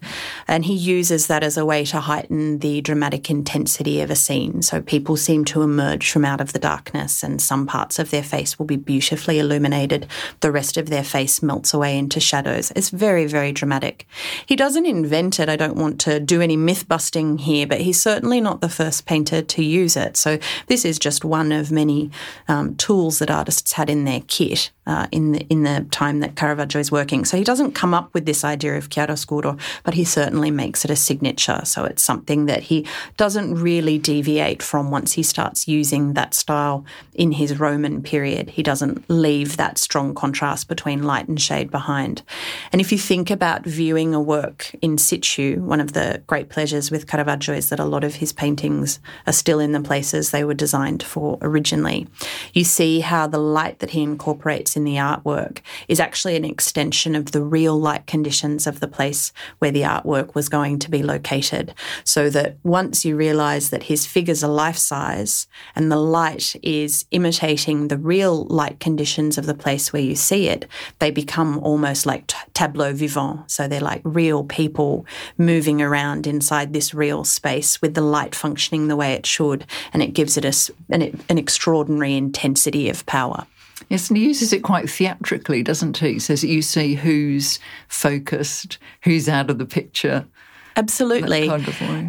And 0.48 0.64
he 0.64 0.74
uses 0.74 1.28
that 1.28 1.44
as 1.44 1.56
a 1.56 1.64
way 1.64 1.84
to 1.86 2.00
heighten 2.00 2.58
the 2.66 2.80
dramatic 2.80 3.30
intensity 3.30 4.00
of 4.00 4.10
a 4.10 4.16
scene. 4.16 4.60
So 4.60 4.82
people 4.82 5.16
seem 5.16 5.44
to 5.46 5.62
emerge 5.62 6.10
from 6.10 6.24
out 6.24 6.40
of 6.40 6.52
the 6.52 6.58
darkness, 6.58 7.22
and 7.22 7.40
some 7.40 7.64
parts 7.64 8.00
of 8.00 8.10
their 8.10 8.24
face 8.24 8.58
will 8.58 8.66
be 8.66 8.76
beautifully 8.76 9.38
illuminated. 9.38 10.08
The 10.40 10.50
rest 10.50 10.76
of 10.76 10.88
their 10.88 11.04
face 11.04 11.44
melts 11.44 11.72
away 11.72 11.96
into 11.96 12.18
shadows. 12.18 12.72
It's 12.74 12.90
very, 12.90 13.26
very 13.26 13.52
dramatic. 13.52 14.04
He 14.46 14.56
doesn't 14.56 14.84
invent 14.84 15.38
it. 15.38 15.48
I 15.48 15.54
don't 15.54 15.76
want 15.76 16.00
to 16.00 16.18
do 16.18 16.40
any 16.40 16.56
myth 16.56 16.88
busting 16.88 17.38
here, 17.38 17.68
but 17.68 17.82
he's 17.82 18.00
certainly 18.00 18.40
not 18.40 18.60
the 18.60 18.68
first 18.68 19.06
painter 19.06 19.42
to 19.42 19.62
use 19.62 19.96
it. 19.96 20.16
So 20.16 20.38
this 20.66 20.84
is 20.84 20.98
just 20.98 21.24
one 21.24 21.52
of 21.52 21.70
many 21.70 22.10
um, 22.48 22.74
tools 22.74 23.20
that 23.20 23.30
artists 23.30 23.74
had 23.74 23.88
in 23.88 24.04
their 24.04 24.22
kit 24.26 24.72
uh, 24.86 25.06
in 25.10 25.32
the 25.32 25.40
in 25.48 25.62
the 25.62 25.86
time 25.90 26.20
that 26.20 26.36
Caravaggio 26.36 26.80
is 26.80 26.92
working. 26.92 27.24
So 27.24 27.36
he 27.36 27.44
doesn't 27.44 27.72
come 27.72 27.94
up 27.94 28.12
with 28.14 28.24
this 28.24 28.44
idea 28.44 28.76
of 28.76 28.88
chiaroscuro, 28.88 29.58
but 29.84 29.94
he 29.94 30.04
certainly 30.04 30.50
makes 30.50 30.84
it 30.84 30.90
a 30.90 30.96
signature. 30.96 31.60
So 31.64 31.84
it's 31.84 32.02
something 32.02 32.46
that 32.46 32.55
he 32.64 32.86
doesn't 33.16 33.54
really 33.54 33.98
deviate 33.98 34.62
from 34.62 34.90
once 34.90 35.12
he 35.12 35.22
starts 35.22 35.68
using 35.68 36.14
that 36.14 36.34
style 36.34 36.84
in 37.14 37.32
his 37.32 37.58
Roman 37.58 38.02
period. 38.02 38.50
He 38.50 38.62
doesn't 38.62 39.08
leave 39.08 39.56
that 39.56 39.78
strong 39.78 40.14
contrast 40.14 40.68
between 40.68 41.02
light 41.02 41.28
and 41.28 41.40
shade 41.40 41.70
behind. 41.70 42.22
And 42.72 42.80
if 42.80 42.92
you 42.92 42.98
think 42.98 43.30
about 43.30 43.64
viewing 43.64 44.14
a 44.14 44.20
work 44.20 44.74
in 44.82 44.98
situ, 44.98 45.60
one 45.60 45.80
of 45.80 45.92
the 45.92 46.22
great 46.26 46.48
pleasures 46.48 46.90
with 46.90 47.06
Caravaggio 47.06 47.54
is 47.54 47.68
that 47.70 47.80
a 47.80 47.84
lot 47.84 48.04
of 48.04 48.16
his 48.16 48.32
paintings 48.32 49.00
are 49.26 49.32
still 49.32 49.60
in 49.60 49.72
the 49.72 49.80
places 49.80 50.30
they 50.30 50.44
were 50.44 50.54
designed 50.54 51.02
for 51.02 51.38
originally. 51.42 52.06
You 52.52 52.64
see 52.64 53.00
how 53.00 53.26
the 53.26 53.38
light 53.38 53.78
that 53.80 53.90
he 53.90 54.02
incorporates 54.02 54.76
in 54.76 54.84
the 54.84 54.96
artwork 54.96 55.60
is 55.88 56.00
actually 56.00 56.36
an 56.36 56.44
extension 56.44 57.14
of 57.14 57.32
the 57.32 57.42
real 57.42 57.78
light 57.78 58.06
conditions 58.06 58.66
of 58.66 58.80
the 58.80 58.88
place 58.88 59.32
where 59.58 59.70
the 59.70 59.82
artwork 59.82 60.34
was 60.34 60.48
going 60.48 60.78
to 60.78 60.90
be 60.90 61.02
located. 61.02 61.74
So 62.04 62.30
that 62.30 62.45
once 62.62 63.04
you 63.04 63.16
realize 63.16 63.70
that 63.70 63.84
his 63.84 64.06
figures 64.06 64.44
are 64.44 64.50
life 64.50 64.76
size 64.76 65.46
and 65.74 65.90
the 65.90 65.96
light 65.96 66.56
is 66.62 67.04
imitating 67.10 67.88
the 67.88 67.98
real 67.98 68.44
light 68.44 68.80
conditions 68.80 69.38
of 69.38 69.46
the 69.46 69.54
place 69.54 69.92
where 69.92 70.02
you 70.02 70.14
see 70.14 70.48
it, 70.48 70.66
they 70.98 71.10
become 71.10 71.58
almost 71.58 72.06
like 72.06 72.26
t- 72.26 72.36
tableau 72.54 72.92
vivant. 72.92 73.50
So 73.50 73.68
they're 73.68 73.80
like 73.80 74.02
real 74.04 74.44
people 74.44 75.06
moving 75.38 75.80
around 75.80 76.26
inside 76.26 76.72
this 76.72 76.94
real 76.94 77.24
space 77.24 77.80
with 77.82 77.94
the 77.94 78.00
light 78.00 78.34
functioning 78.34 78.88
the 78.88 78.96
way 78.96 79.12
it 79.12 79.26
should. 79.26 79.66
And 79.92 80.02
it 80.02 80.14
gives 80.14 80.36
it 80.36 80.44
a, 80.44 80.72
an, 80.92 81.20
an 81.28 81.38
extraordinary 81.38 82.14
intensity 82.14 82.88
of 82.88 83.06
power. 83.06 83.46
Yes, 83.88 84.08
and 84.08 84.16
he 84.16 84.24
uses 84.24 84.52
it 84.52 84.62
quite 84.62 84.90
theatrically, 84.90 85.62
doesn't 85.62 85.98
he? 85.98 86.14
He 86.14 86.18
says 86.18 86.42
you 86.42 86.62
see 86.62 86.94
who's 86.94 87.58
focused, 87.88 88.78
who's 89.02 89.28
out 89.28 89.50
of 89.50 89.58
the 89.58 89.66
picture. 89.66 90.26
Absolutely. 90.76 91.48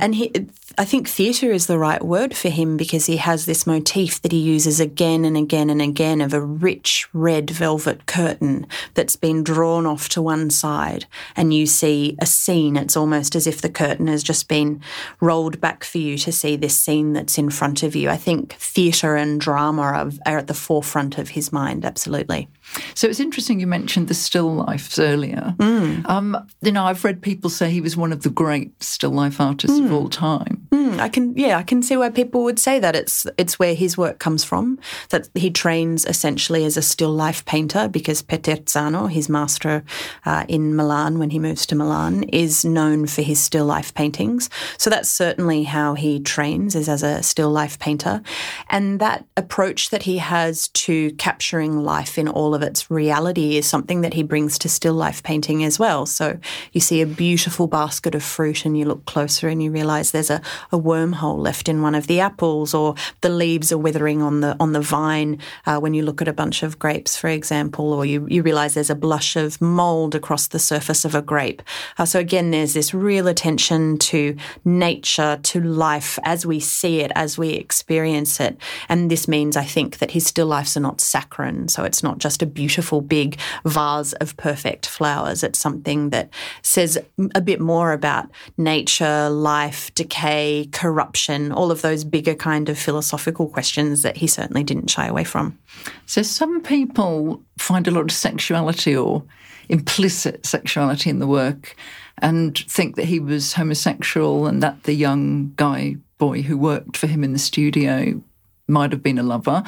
And 0.02 0.14
he, 0.14 0.32
I 0.80 0.86
think 0.86 1.08
theatre 1.08 1.52
is 1.52 1.66
the 1.66 1.80
right 1.80 2.04
word 2.04 2.38
for 2.38 2.50
him 2.50 2.78
because 2.78 3.08
he 3.08 3.18
has 3.18 3.46
this 3.46 3.66
motif 3.66 4.22
that 4.22 4.32
he 4.32 4.38
uses 4.38 4.80
again 4.80 5.26
and 5.26 5.36
again 5.36 5.72
and 5.72 5.82
again 5.82 6.22
of 6.22 6.36
a 6.36 6.42
rich 6.42 7.08
red 7.14 7.50
velvet 7.50 8.06
curtain 8.06 8.68
that's 8.94 9.16
been 9.16 9.44
drawn 9.44 9.88
off 9.88 10.08
to 10.10 10.22
one 10.22 10.52
side. 10.52 11.08
And 11.36 11.52
you 11.52 11.66
see 11.66 12.16
a 12.22 12.28
scene. 12.28 12.78
It's 12.78 12.96
almost 12.96 13.36
as 13.36 13.48
if 13.48 13.60
the 13.60 13.70
curtain 13.70 14.06
has 14.06 14.22
just 14.22 14.48
been 14.48 14.80
rolled 15.20 15.60
back 15.60 15.84
for 15.84 15.98
you 15.98 16.16
to 16.20 16.32
see 16.32 16.56
this 16.56 16.78
scene 16.78 17.14
that's 17.14 17.40
in 17.40 17.50
front 17.50 17.82
of 17.82 17.96
you. 17.96 18.12
I 18.12 18.18
think 18.18 18.54
theatre 18.54 19.16
and 19.16 19.42
drama 19.42 19.82
are, 19.82 20.12
are 20.28 20.38
at 20.38 20.48
the 20.48 20.54
forefront 20.54 21.18
of 21.18 21.30
his 21.30 21.52
mind, 21.52 21.86
absolutely. 21.86 22.50
So 22.94 23.08
it's 23.08 23.20
interesting 23.20 23.60
you 23.60 23.66
mentioned 23.68 24.10
the 24.10 24.14
still 24.14 24.54
lifes 24.54 25.00
earlier. 25.00 25.56
Mm. 25.58 26.08
Um, 26.08 26.48
you 26.62 26.72
know, 26.72 26.84
I've 26.84 27.04
read 27.04 27.22
people 27.22 27.50
say 27.50 27.72
he 27.72 27.82
was 27.82 27.98
one 27.98 28.12
of 28.12 28.22
the 28.22 28.30
great 28.30 28.84
still 28.84 29.10
life 29.12 29.42
artists 29.42 29.80
mm. 29.80 29.86
of 29.86 29.94
all 29.94 30.10
time. 30.10 30.67
Mm, 30.70 31.00
I 31.00 31.08
can, 31.08 31.38
yeah, 31.38 31.58
I 31.58 31.64
can 31.64 31.82
see 31.82 31.96
why 31.96 32.10
people 32.10 32.44
would 32.44 32.60
say 32.60 32.80
that 32.80 32.96
it's 32.96 33.26
it's 33.38 33.58
where 33.58 33.74
his 33.74 33.98
work 33.98 34.20
comes 34.20 34.44
from. 34.44 34.80
That 35.10 35.30
he 35.34 35.50
trains 35.50 36.06
essentially 36.06 36.66
as 36.66 36.76
a 36.76 36.82
still 36.82 37.12
life 37.12 37.46
painter 37.46 37.88
because 37.88 38.22
Peterzano, 38.22 39.10
his 39.10 39.30
master 39.30 39.84
uh, 40.26 40.46
in 40.50 40.76
Milan 40.76 41.20
when 41.20 41.30
he 41.30 41.40
moves 41.40 41.66
to 41.68 41.76
Milan, 41.76 42.24
is 42.24 42.66
known 42.66 43.08
for 43.08 43.22
his 43.22 43.40
still 43.40 43.66
life 43.66 43.94
paintings. 43.94 44.50
So 44.78 44.90
that's 44.90 45.10
certainly 45.10 45.64
how 45.64 45.94
he 45.94 46.20
trains 46.20 46.76
is 46.76 46.90
as 46.90 47.02
a 47.02 47.24
still 47.24 47.50
life 47.50 47.80
painter, 47.80 48.22
and 48.70 49.00
that 49.00 49.26
approach 49.38 49.90
that 49.92 50.04
he 50.04 50.18
has 50.18 50.68
to 50.70 51.12
capturing 51.14 51.84
life 51.84 52.18
in 52.18 52.28
all 52.28 52.54
of 52.54 52.62
its 52.62 52.92
reality 52.92 53.56
is 53.56 53.66
something 53.66 54.02
that 54.02 54.16
he 54.16 54.24
brings 54.24 54.58
to 54.60 54.70
still 54.70 54.94
life 54.94 55.24
painting 55.24 55.64
as 55.64 55.80
well. 55.80 56.06
So 56.06 56.40
you 56.74 56.82
see 56.82 57.02
a 57.02 57.06
beautiful 57.06 57.68
basket 57.68 58.16
of 58.16 58.24
fruit, 58.24 58.66
and 58.66 58.78
you 58.78 58.84
look 58.84 59.06
closer 59.06 59.48
and 59.48 59.64
you 59.64 59.72
realize 59.72 60.12
there's 60.12 60.30
a 60.30 60.42
a 60.72 60.78
wormhole 60.78 61.38
left 61.38 61.70
in 61.70 61.82
one 61.82 61.96
of 61.96 62.08
the 62.08 62.20
apples, 62.20 62.74
or 62.74 62.96
the 63.22 63.30
leaves 63.30 63.72
are 63.72 63.78
withering 63.78 64.22
on 64.22 64.42
the 64.42 64.56
on 64.60 64.74
the 64.74 64.82
vine 64.82 65.40
uh, 65.66 65.80
when 65.80 65.94
you 65.94 66.04
look 66.04 66.22
at 66.22 66.28
a 66.28 66.34
bunch 66.34 66.64
of 66.64 66.80
grapes, 66.80 67.18
for 67.18 67.30
example, 67.30 67.94
or 67.94 68.06
you, 68.06 68.28
you 68.30 68.42
realize 68.42 68.74
there's 68.74 68.90
a 68.90 68.96
blush 68.96 69.36
of 69.36 69.60
mold 69.62 70.16
across 70.16 70.48
the 70.48 70.60
surface 70.60 71.06
of 71.06 71.16
a 71.16 71.22
grape. 71.22 71.62
Uh, 71.98 72.06
so 72.06 72.20
again, 72.20 72.52
there's 72.52 72.74
this 72.74 72.94
real 72.94 73.28
attention 73.28 73.98
to 73.98 74.36
nature, 74.66 75.40
to 75.44 75.62
life 75.62 76.20
as 76.24 76.46
we 76.46 76.60
see 76.60 77.02
it, 77.02 77.12
as 77.16 77.38
we 77.38 77.50
experience 77.50 78.40
it, 78.40 78.58
and 78.90 79.12
this 79.12 79.28
means 79.28 79.58
I 79.58 79.66
think 79.66 79.98
that 80.00 80.12
his 80.12 80.26
still 80.26 80.48
lifes 80.48 80.78
are 80.78 80.82
not 80.82 81.02
saccharine, 81.02 81.68
so 81.68 81.84
it's 81.84 82.04
not 82.04 82.18
just 82.20 82.42
a 82.42 82.46
beautiful 82.46 83.02
big 83.02 83.38
vase 83.66 84.14
of 84.14 84.36
perfect 84.38 84.86
flowers. 84.88 85.44
It's 85.44 85.60
something 85.60 86.10
that 86.12 86.30
says 86.62 86.98
a 87.36 87.42
bit 87.42 87.60
more 87.60 87.92
about 87.92 88.26
nature, 88.58 89.30
life, 89.30 89.94
decay 89.96 90.47
corruption, 90.72 91.52
all 91.52 91.72
of 91.72 91.82
those 91.82 92.04
bigger 92.04 92.36
kind 92.36 92.70
of 92.70 92.78
philosophical 92.78 93.48
questions 93.48 94.02
that 94.02 94.18
he 94.18 94.28
certainly 94.28 94.64
didn't 94.64 94.90
shy 94.90 95.08
away 95.08 95.24
from. 95.24 95.58
So 96.06 96.22
some 96.22 96.62
people 96.62 97.42
find 97.58 97.88
a 97.88 97.92
lot 97.92 98.02
of 98.02 98.12
sexuality 98.12 98.96
or 98.96 99.24
implicit 99.70 100.46
sexuality 100.46 101.10
in 101.10 101.20
the 101.20 101.28
work 101.28 101.76
and 102.20 102.58
think 102.58 102.96
that 102.96 103.06
he 103.06 103.20
was 103.20 103.54
homosexual 103.54 104.48
and 104.48 104.64
that 104.64 104.84
the 104.84 104.94
young 104.94 105.54
guy 105.56 105.96
boy 106.18 106.42
who 106.42 106.58
worked 106.58 106.98
for 106.98 107.08
him 107.08 107.24
in 107.24 107.34
the 107.34 107.40
studio 107.40 108.22
might 108.68 108.92
have 108.92 109.04
been 109.04 109.20
a 109.20 109.24
lover. 109.24 109.64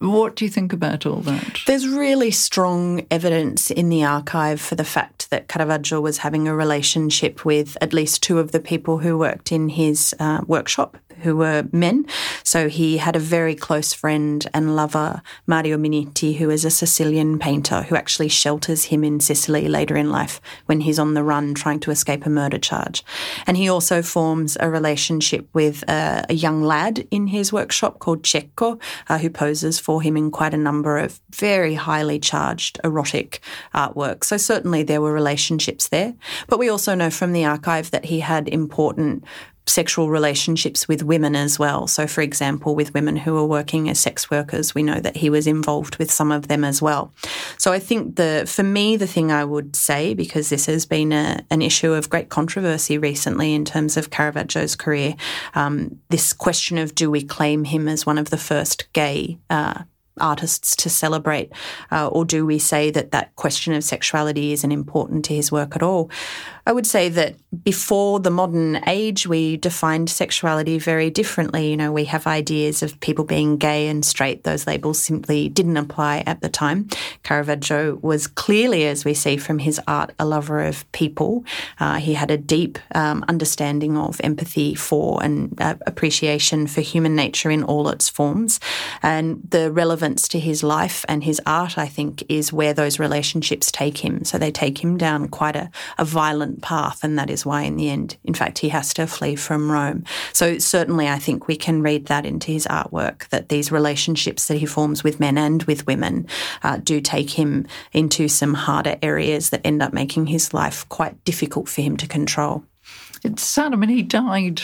What 0.00 0.34
do 0.34 0.46
you 0.46 0.50
think 0.50 0.72
about 0.72 1.04
all 1.04 1.20
that? 1.20 1.60
There's 1.66 1.86
really 1.86 2.30
strong 2.30 3.06
evidence 3.10 3.70
in 3.70 3.90
the 3.90 4.02
archive 4.02 4.58
for 4.58 4.74
the 4.74 4.84
fact 4.84 5.28
that 5.28 5.46
Caravaggio 5.46 6.00
was 6.00 6.18
having 6.18 6.48
a 6.48 6.54
relationship 6.54 7.44
with 7.44 7.76
at 7.82 7.92
least 7.92 8.22
two 8.22 8.38
of 8.38 8.52
the 8.52 8.60
people 8.60 8.98
who 8.98 9.18
worked 9.18 9.52
in 9.52 9.68
his 9.68 10.14
uh, 10.18 10.40
workshop 10.46 10.96
who 11.22 11.36
were 11.36 11.68
men. 11.72 12.06
So 12.42 12.68
he 12.68 12.98
had 12.98 13.16
a 13.16 13.20
very 13.20 13.54
close 13.54 13.92
friend 13.92 14.46
and 14.52 14.76
lover, 14.76 15.22
Mario 15.46 15.76
Minniti, 15.76 16.36
who 16.36 16.50
is 16.50 16.64
a 16.64 16.70
Sicilian 16.70 17.38
painter 17.38 17.82
who 17.82 17.96
actually 17.96 18.28
shelters 18.28 18.84
him 18.84 19.04
in 19.04 19.20
Sicily 19.20 19.68
later 19.68 19.96
in 19.96 20.10
life 20.10 20.40
when 20.66 20.80
he's 20.80 20.98
on 20.98 21.14
the 21.14 21.22
run 21.22 21.54
trying 21.54 21.80
to 21.80 21.90
escape 21.90 22.26
a 22.26 22.30
murder 22.30 22.58
charge. 22.58 23.04
And 23.46 23.56
he 23.56 23.68
also 23.68 24.02
forms 24.02 24.56
a 24.60 24.70
relationship 24.70 25.48
with 25.52 25.82
a, 25.88 26.26
a 26.28 26.34
young 26.34 26.62
lad 26.62 27.06
in 27.10 27.28
his 27.28 27.52
workshop 27.52 27.98
called 27.98 28.22
Cecco, 28.22 28.80
uh, 29.08 29.18
who 29.18 29.30
poses 29.30 29.78
for 29.78 30.02
him 30.02 30.16
in 30.16 30.30
quite 30.30 30.54
a 30.54 30.58
number 30.58 30.98
of 30.98 31.20
very 31.30 31.74
highly 31.74 32.18
charged 32.18 32.80
erotic 32.84 33.40
artwork. 33.74 34.24
So 34.24 34.36
certainly 34.36 34.82
there 34.82 35.00
were 35.00 35.12
relationships 35.12 35.88
there. 35.88 36.14
But 36.48 36.58
we 36.58 36.68
also 36.68 36.94
know 36.94 37.10
from 37.10 37.32
the 37.32 37.44
archive 37.44 37.90
that 37.90 38.06
he 38.06 38.20
had 38.20 38.48
important 38.48 39.24
sexual 39.70 40.10
relationships 40.10 40.88
with 40.88 41.02
women 41.02 41.36
as 41.36 41.58
well. 41.58 41.86
So, 41.86 42.06
for 42.06 42.20
example, 42.20 42.74
with 42.74 42.94
women 42.94 43.16
who 43.16 43.36
are 43.36 43.46
working 43.46 43.88
as 43.88 44.00
sex 44.00 44.30
workers, 44.30 44.74
we 44.74 44.82
know 44.82 45.00
that 45.00 45.16
he 45.16 45.30
was 45.30 45.46
involved 45.46 45.96
with 45.96 46.10
some 46.10 46.32
of 46.32 46.48
them 46.48 46.64
as 46.64 46.82
well. 46.82 47.12
So, 47.58 47.72
I 47.72 47.78
think 47.78 48.16
the 48.16 48.44
for 48.46 48.62
me, 48.62 48.96
the 48.96 49.06
thing 49.06 49.30
I 49.32 49.44
would 49.44 49.76
say, 49.76 50.14
because 50.14 50.48
this 50.48 50.66
has 50.66 50.86
been 50.86 51.12
a, 51.12 51.44
an 51.50 51.62
issue 51.62 51.92
of 51.92 52.10
great 52.10 52.28
controversy 52.28 52.98
recently 52.98 53.54
in 53.54 53.64
terms 53.64 53.96
of 53.96 54.10
Caravaggio's 54.10 54.76
career, 54.76 55.14
um, 55.54 56.00
this 56.08 56.32
question 56.32 56.78
of 56.78 56.94
do 56.94 57.10
we 57.10 57.22
claim 57.22 57.64
him 57.64 57.88
as 57.88 58.04
one 58.06 58.18
of 58.18 58.30
the 58.30 58.38
first 58.38 58.92
gay 58.92 59.38
uh, 59.48 59.82
artists 60.20 60.76
to 60.76 60.90
celebrate? 60.90 61.52
Uh, 61.90 62.08
or 62.08 62.24
do 62.24 62.46
we 62.46 62.58
say 62.58 62.90
that 62.90 63.10
that 63.12 63.34
question 63.36 63.72
of 63.72 63.84
sexuality 63.84 64.52
isn't 64.52 64.72
important 64.72 65.24
to 65.26 65.34
his 65.34 65.50
work 65.50 65.76
at 65.76 65.82
all? 65.82 66.10
I 66.66 66.72
would 66.72 66.86
say 66.86 67.08
that 67.08 67.34
before 67.64 68.20
the 68.20 68.30
modern 68.30 68.80
age, 68.86 69.26
we 69.26 69.56
defined 69.56 70.08
sexuality 70.08 70.78
very 70.78 71.10
differently. 71.10 71.70
You 71.70 71.76
know, 71.76 71.90
we 71.90 72.04
have 72.04 72.26
ideas 72.26 72.82
of 72.82 73.00
people 73.00 73.24
being 73.24 73.56
gay 73.56 73.88
and 73.88 74.04
straight. 74.04 74.44
Those 74.44 74.66
labels 74.66 75.00
simply 75.00 75.48
didn't 75.48 75.76
apply 75.76 76.22
at 76.26 76.42
the 76.42 76.48
time. 76.48 76.88
Caravaggio 77.22 77.96
was 78.02 78.26
clearly, 78.26 78.86
as 78.86 79.04
we 79.04 79.14
see 79.14 79.36
from 79.36 79.58
his 79.58 79.80
art, 79.88 80.12
a 80.18 80.24
lover 80.24 80.60
of 80.60 80.90
people. 80.92 81.44
Uh, 81.80 81.96
he 81.96 82.14
had 82.14 82.30
a 82.30 82.38
deep 82.38 82.78
um, 82.94 83.24
understanding 83.26 83.96
of 83.96 84.20
empathy 84.22 84.74
for 84.74 85.22
and 85.24 85.60
uh, 85.60 85.74
appreciation 85.86 86.66
for 86.66 86.82
human 86.82 87.16
nature 87.16 87.50
in 87.50 87.64
all 87.64 87.88
its 87.88 88.08
forms. 88.08 88.60
And 89.02 89.40
the 89.48 89.72
to 90.16 90.38
his 90.38 90.62
life 90.62 91.04
and 91.08 91.24
his 91.24 91.40
art, 91.46 91.78
I 91.78 91.86
think, 91.86 92.24
is 92.28 92.52
where 92.52 92.74
those 92.74 92.98
relationships 92.98 93.70
take 93.70 93.98
him. 93.98 94.24
So 94.24 94.38
they 94.38 94.50
take 94.50 94.82
him 94.82 94.96
down 94.96 95.28
quite 95.28 95.56
a, 95.56 95.70
a 95.98 96.04
violent 96.04 96.62
path, 96.62 97.04
and 97.04 97.18
that 97.18 97.30
is 97.30 97.46
why, 97.46 97.62
in 97.62 97.76
the 97.76 97.90
end, 97.90 98.16
in 98.24 98.34
fact, 98.34 98.58
he 98.58 98.68
has 98.70 98.92
to 98.94 99.06
flee 99.06 99.36
from 99.36 99.70
Rome. 99.70 100.04
So, 100.32 100.58
certainly, 100.58 101.08
I 101.08 101.18
think 101.18 101.48
we 101.48 101.56
can 101.56 101.82
read 101.82 102.06
that 102.06 102.26
into 102.26 102.52
his 102.52 102.66
artwork 102.66 103.28
that 103.28 103.48
these 103.48 103.72
relationships 103.72 104.48
that 104.48 104.58
he 104.58 104.66
forms 104.66 105.04
with 105.04 105.20
men 105.20 105.38
and 105.38 105.62
with 105.64 105.86
women 105.86 106.26
uh, 106.62 106.78
do 106.78 107.00
take 107.00 107.30
him 107.30 107.66
into 107.92 108.28
some 108.28 108.54
harder 108.54 108.96
areas 109.02 109.50
that 109.50 109.60
end 109.64 109.82
up 109.82 109.92
making 109.92 110.26
his 110.26 110.52
life 110.54 110.88
quite 110.88 111.24
difficult 111.24 111.68
for 111.68 111.82
him 111.82 111.96
to 111.96 112.06
control. 112.06 112.64
It's 113.22 113.42
sad. 113.42 113.72
I 113.72 113.76
mean, 113.76 113.90
he 113.90 114.02
died 114.02 114.62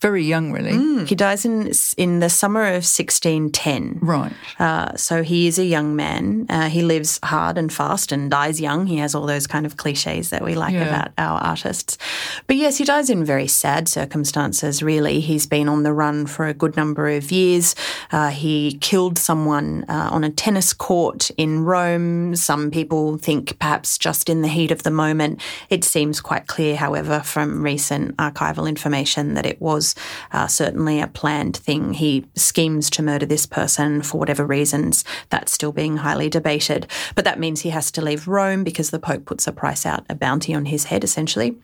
very 0.00 0.24
young, 0.24 0.50
really. 0.50 0.72
Mm. 0.72 1.06
He 1.06 1.14
dies 1.14 1.44
in 1.44 1.72
in 1.98 2.20
the 2.20 2.30
summer 2.30 2.62
of 2.62 2.84
1610. 2.84 3.98
Right. 4.00 4.32
Uh, 4.58 4.96
so 4.96 5.22
he 5.22 5.46
is 5.46 5.58
a 5.58 5.64
young 5.64 5.94
man. 5.94 6.46
Uh, 6.48 6.70
he 6.70 6.82
lives 6.82 7.20
hard 7.22 7.58
and 7.58 7.70
fast 7.70 8.10
and 8.10 8.30
dies 8.30 8.60
young. 8.60 8.86
He 8.86 8.96
has 8.96 9.14
all 9.14 9.26
those 9.26 9.46
kind 9.46 9.66
of 9.66 9.76
cliches 9.76 10.30
that 10.30 10.42
we 10.42 10.54
like 10.54 10.72
yeah. 10.72 10.88
about 10.88 11.12
our 11.18 11.38
artists. 11.40 11.98
But 12.46 12.56
yes, 12.56 12.78
he 12.78 12.84
dies 12.84 13.10
in 13.10 13.24
very 13.24 13.46
sad 13.46 13.88
circumstances, 13.88 14.82
really. 14.82 15.20
He's 15.20 15.46
been 15.46 15.68
on 15.68 15.82
the 15.82 15.92
run 15.92 16.26
for 16.26 16.46
a 16.46 16.54
good 16.54 16.76
number 16.76 17.08
of 17.08 17.30
years. 17.30 17.74
Uh, 18.10 18.30
he 18.30 18.78
killed 18.80 19.18
someone 19.18 19.84
uh, 19.88 20.08
on 20.10 20.24
a 20.24 20.30
tennis 20.30 20.72
court 20.72 21.30
in 21.36 21.64
Rome. 21.64 22.34
Some 22.36 22.70
people 22.70 23.18
think 23.18 23.58
perhaps 23.58 23.98
just 23.98 24.30
in 24.30 24.40
the 24.40 24.48
heat 24.48 24.70
of 24.70 24.82
the 24.82 24.90
moment. 24.90 25.42
It 25.68 25.84
seems 25.84 26.22
quite 26.22 26.46
clear, 26.46 26.76
however, 26.76 27.20
from 27.20 27.62
recent 27.62 28.16
archival 28.16 28.66
information 28.66 29.34
that 29.34 29.44
it 29.44 29.60
was 29.60 29.89
uh, 30.32 30.46
certainly 30.46 31.00
a 31.00 31.06
planned 31.06 31.56
thing. 31.56 31.94
He 31.94 32.26
schemes 32.34 32.90
to 32.90 33.02
murder 33.02 33.26
this 33.26 33.46
person 33.46 34.02
for 34.02 34.18
whatever 34.18 34.44
reasons. 34.44 35.04
That's 35.30 35.52
still 35.52 35.72
being 35.72 35.98
highly 35.98 36.28
debated. 36.28 36.86
But 37.14 37.24
that 37.24 37.38
means 37.38 37.60
he 37.60 37.70
has 37.70 37.90
to 37.92 38.02
leave 38.02 38.28
Rome 38.28 38.64
because 38.64 38.90
the 38.90 38.98
Pope 38.98 39.24
puts 39.24 39.46
a 39.46 39.52
price 39.52 39.86
out, 39.86 40.04
a 40.08 40.14
bounty 40.14 40.54
on 40.54 40.66
his 40.66 40.84
head, 40.84 41.04
essentially. 41.04 41.56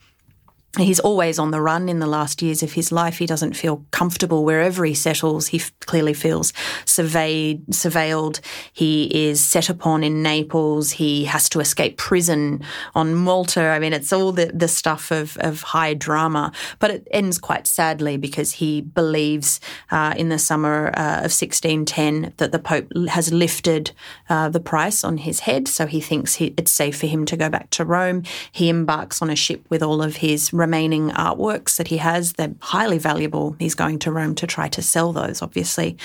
He's 0.79 1.01
always 1.01 1.39
on 1.39 1.53
the 1.53 1.61
run 1.61 1.89
in 1.89 2.01
the 2.01 2.07
last 2.07 2.43
years 2.43 2.62
of 2.62 2.75
his 2.75 2.93
life. 2.93 3.17
He 3.17 3.27
doesn't 3.27 3.57
feel 3.57 3.85
comfortable 3.93 4.45
wherever 4.45 4.85
he 4.85 4.93
settles. 4.93 5.47
He 5.49 5.59
f- 5.59 5.73
clearly 5.81 6.12
feels 6.12 6.53
surveyed, 6.85 7.67
surveilled. 7.69 8.41
He 8.75 9.29
is 9.29 9.41
set 9.41 9.71
upon 9.71 10.05
in 10.05 10.23
Naples. 10.23 10.93
He 10.93 11.25
has 11.25 11.49
to 11.51 11.61
escape 11.61 11.97
prison 11.97 12.62
on 12.95 13.15
Malta. 13.15 13.62
I 13.62 13.79
mean, 13.79 13.95
it's 13.95 14.12
all 14.12 14.33
the, 14.33 14.51
the 14.53 14.69
stuff 14.69 15.11
of, 15.11 15.39
of 15.39 15.62
high 15.62 15.95
drama, 15.95 16.53
but 16.79 16.91
it 16.91 17.09
ends 17.11 17.39
quite 17.39 17.67
sadly 17.67 18.19
because 18.19 18.53
he 18.53 18.83
believes 18.83 19.61
uh, 19.91 20.12
in 20.17 20.29
the 20.29 20.39
summer 20.39 20.89
uh, 20.89 21.25
of 21.25 21.33
1610 21.33 22.35
that 22.37 22.53
the 22.53 22.59
Pope 22.59 22.93
has 23.09 23.33
lifted 23.33 23.93
uh, 24.29 24.51
the 24.51 24.61
price 24.61 25.05
on 25.05 25.19
his 25.19 25.41
head. 25.41 25.69
So 25.69 25.87
he 25.87 26.03
thinks 26.03 26.35
he, 26.35 26.53
it's 26.59 26.73
safe 26.73 27.01
for 27.01 27.07
him 27.07 27.25
to 27.27 27.37
go 27.37 27.49
back 27.49 27.71
to 27.71 27.85
Rome. 27.85 28.25
He 28.53 28.69
embarks 28.69 29.23
on 29.23 29.31
a 29.31 29.37
ship 29.37 29.65
with 29.71 29.83
all 29.83 30.03
of 30.03 30.17
his 30.17 30.53
remaining 30.67 31.11
artworks 31.11 31.77
that 31.77 31.87
he 31.89 31.99
has. 31.99 32.33
They're 32.33 32.55
highly 32.61 32.99
valuable. 32.99 33.55
He's 33.61 33.77
going 33.77 34.01
to 34.01 34.11
Rome 34.11 34.35
to 34.35 34.49
try 34.49 34.67
to 34.69 34.83
sell 34.83 35.13
those, 35.13 35.41
obviously. 35.43 35.97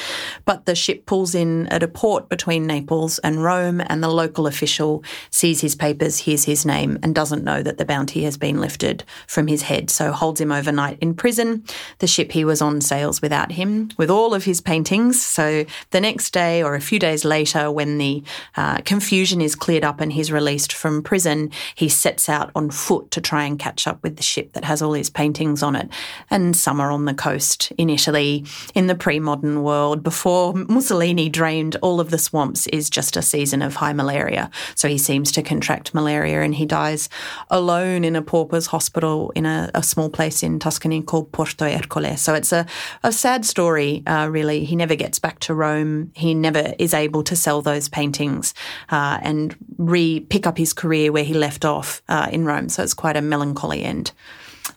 But 0.46 0.66
the 0.68 0.76
ship 0.76 1.08
pulls 1.08 1.34
in 1.34 1.68
at 1.68 1.82
a 1.82 1.88
port 1.88 2.30
between 2.30 2.68
Naples 2.68 3.18
and 3.20 3.44
Rome, 3.44 3.82
and 3.82 4.04
the 4.04 4.08
local 4.08 4.46
official 4.46 5.04
sees 5.32 5.62
his 5.62 5.76
papers, 5.76 6.20
hears 6.20 6.44
his 6.44 6.64
name, 6.64 7.00
and 7.02 7.16
doesn't 7.16 7.44
know 7.44 7.64
that 7.64 7.80
the 7.80 7.86
bounty 7.86 8.24
has 8.24 8.38
been 8.38 8.62
lifted 8.62 9.04
from 9.26 9.48
his 9.48 9.64
head, 9.64 9.90
so 9.90 10.12
holds 10.12 10.40
him 10.40 10.52
overnight 10.52 11.00
in 11.02 11.16
prison. 11.16 11.64
The 11.98 12.08
ship 12.08 12.32
he 12.32 12.46
was 12.46 12.62
on 12.62 12.82
sails 12.82 13.20
without 13.20 13.52
him, 13.52 13.90
with 13.98 14.12
all 14.12 14.36
of 14.36 14.46
his 14.46 14.62
paintings. 14.62 15.20
So 15.26 15.66
the 15.90 16.02
next 16.02 16.34
day 16.34 16.62
or 16.62 16.76
a 16.76 16.82
few 16.82 17.00
days 17.00 17.26
later, 17.26 17.72
when 17.72 17.98
the 17.98 18.24
uh, 18.56 18.82
confusion 18.82 19.42
is 19.42 19.56
cleared 19.56 19.84
up 19.84 20.00
and 20.02 20.14
he's 20.14 20.32
released 20.32 20.72
from 20.72 21.02
prison, 21.02 21.50
he 21.74 21.90
sets 21.90 22.30
out 22.30 22.52
on 22.54 22.70
foot 22.70 23.10
to 23.12 23.22
try 23.22 23.46
and 23.46 23.58
catch 23.58 23.88
up 23.88 24.04
with 24.04 24.18
the 24.18 24.24
ship 24.24 24.51
that 24.54 24.66
has 24.66 24.82
all 24.82 24.94
his 24.94 25.10
paintings 25.10 25.64
on 25.64 25.76
it. 25.76 25.90
And 26.30 26.56
some 26.56 26.80
are 26.80 26.92
on 26.92 27.06
the 27.06 27.14
coast 27.14 27.72
in 27.78 27.90
Italy 27.90 28.46
in 28.76 28.88
the 28.88 28.96
pre 28.96 29.20
modern 29.20 29.64
world. 29.64 30.04
Before 30.04 30.54
Mussolini 30.54 31.30
drained 31.30 31.76
all 31.82 32.00
of 32.00 32.10
the 32.10 32.18
swamps, 32.18 32.68
is 32.68 32.90
just 32.90 33.18
a 33.18 33.22
season 33.22 33.62
of 33.62 33.76
high 33.76 33.94
malaria. 33.94 34.50
So 34.76 34.88
he 34.88 34.98
seems 34.98 35.32
to 35.34 35.42
contract 35.42 35.94
malaria 35.94 36.42
and 36.42 36.56
he 36.56 36.66
dies 36.66 37.10
alone 37.50 38.04
in 38.04 38.16
a 38.16 38.22
pauper's 38.22 38.68
hospital 38.68 39.32
in 39.36 39.46
a, 39.46 39.70
a 39.74 39.84
small 39.84 40.10
place 40.10 40.44
in 40.44 40.60
Tuscany 40.60 41.02
called 41.02 41.32
Porto 41.32 41.66
Ercole. 41.66 42.18
So 42.18 42.34
it's 42.34 42.52
a, 42.52 42.66
a 43.04 43.12
sad 43.12 43.46
story, 43.46 44.04
uh, 44.08 44.28
really. 44.28 44.66
He 44.66 44.76
never 44.76 44.96
gets 44.96 45.20
back 45.20 45.40
to 45.42 45.54
Rome. 45.54 46.12
He 46.16 46.34
never 46.34 46.74
is 46.80 46.94
able 46.94 47.24
to 47.24 47.36
sell 47.36 47.62
those 47.62 47.90
paintings 47.90 48.54
uh, 48.90 49.20
and 49.22 49.56
re 49.78 50.20
pick 50.20 50.48
up 50.48 50.58
his 50.58 50.74
career 50.74 51.12
where 51.12 51.24
he 51.24 51.34
left 51.34 51.66
off 51.66 52.02
uh, 52.08 52.30
in 52.32 52.46
Rome. 52.46 52.70
So 52.70 52.84
it's 52.84 52.94
quite 52.94 53.18
a 53.18 53.22
melancholy 53.22 53.84
end. 53.84 54.12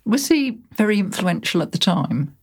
Was 0.04 0.28
he 0.28 0.58
very 0.74 0.98
influential 0.98 1.62
at 1.62 1.72
the 1.72 1.78
time? 1.78 2.36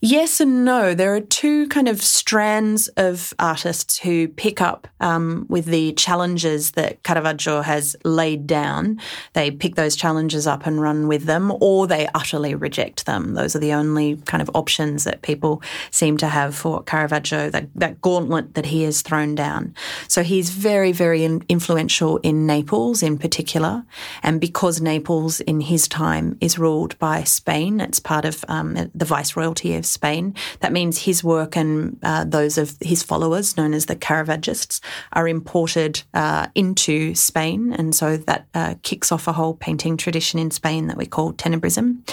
Yes 0.00 0.40
and 0.40 0.64
no. 0.64 0.94
There 0.94 1.14
are 1.14 1.20
two 1.20 1.68
kind 1.68 1.88
of 1.88 2.02
strands 2.02 2.88
of 2.96 3.32
artists 3.38 3.98
who 3.98 4.26
pick 4.26 4.60
up 4.60 4.88
um, 5.00 5.46
with 5.48 5.66
the 5.66 5.92
challenges 5.92 6.72
that 6.72 7.02
Caravaggio 7.04 7.62
has 7.62 7.94
laid 8.04 8.46
down. 8.48 9.00
They 9.34 9.50
pick 9.52 9.76
those 9.76 9.94
challenges 9.94 10.46
up 10.46 10.66
and 10.66 10.80
run 10.80 11.06
with 11.06 11.24
them, 11.24 11.52
or 11.60 11.86
they 11.86 12.08
utterly 12.14 12.54
reject 12.54 13.06
them. 13.06 13.34
Those 13.34 13.54
are 13.54 13.60
the 13.60 13.72
only 13.72 14.16
kind 14.26 14.42
of 14.42 14.50
options 14.54 15.04
that 15.04 15.22
people 15.22 15.62
seem 15.92 16.16
to 16.18 16.26
have 16.26 16.54
for 16.56 16.82
Caravaggio, 16.82 17.50
that, 17.50 17.68
that 17.76 18.00
gauntlet 18.00 18.54
that 18.54 18.66
he 18.66 18.82
has 18.82 19.02
thrown 19.02 19.36
down. 19.36 19.74
So 20.08 20.24
he's 20.24 20.50
very, 20.50 20.90
very 20.90 21.24
influential 21.24 22.18
in 22.18 22.46
Naples 22.46 23.02
in 23.02 23.18
particular. 23.18 23.84
And 24.22 24.40
because 24.40 24.80
Naples 24.80 25.40
in 25.40 25.60
his 25.60 25.86
time 25.86 26.38
is 26.40 26.58
ruled 26.58 26.98
by 26.98 27.22
Spain, 27.22 27.80
it's 27.80 28.00
part 28.00 28.24
of 28.24 28.44
um, 28.48 28.90
the 28.94 29.04
viceroyalty 29.32 29.76
of 29.76 29.86
Spain. 29.86 30.34
That 30.60 30.72
means 30.72 30.98
his 30.98 31.24
work 31.24 31.56
and 31.56 31.98
uh, 32.02 32.24
those 32.24 32.58
of 32.58 32.76
his 32.80 33.02
followers, 33.02 33.56
known 33.56 33.74
as 33.74 33.86
the 33.86 33.96
Caravaggists, 33.96 34.80
are 35.12 35.28
imported 35.28 36.02
uh, 36.14 36.48
into 36.54 37.14
Spain. 37.14 37.72
And 37.72 37.94
so 37.94 38.16
that 38.16 38.46
uh, 38.54 38.74
kicks 38.82 39.12
off 39.12 39.28
a 39.28 39.32
whole 39.32 39.54
painting 39.54 39.96
tradition 39.96 40.38
in 40.38 40.50
Spain 40.50 40.86
that 40.86 40.96
we 40.96 41.06
call 41.06 41.32
Tenebrism. 41.32 42.08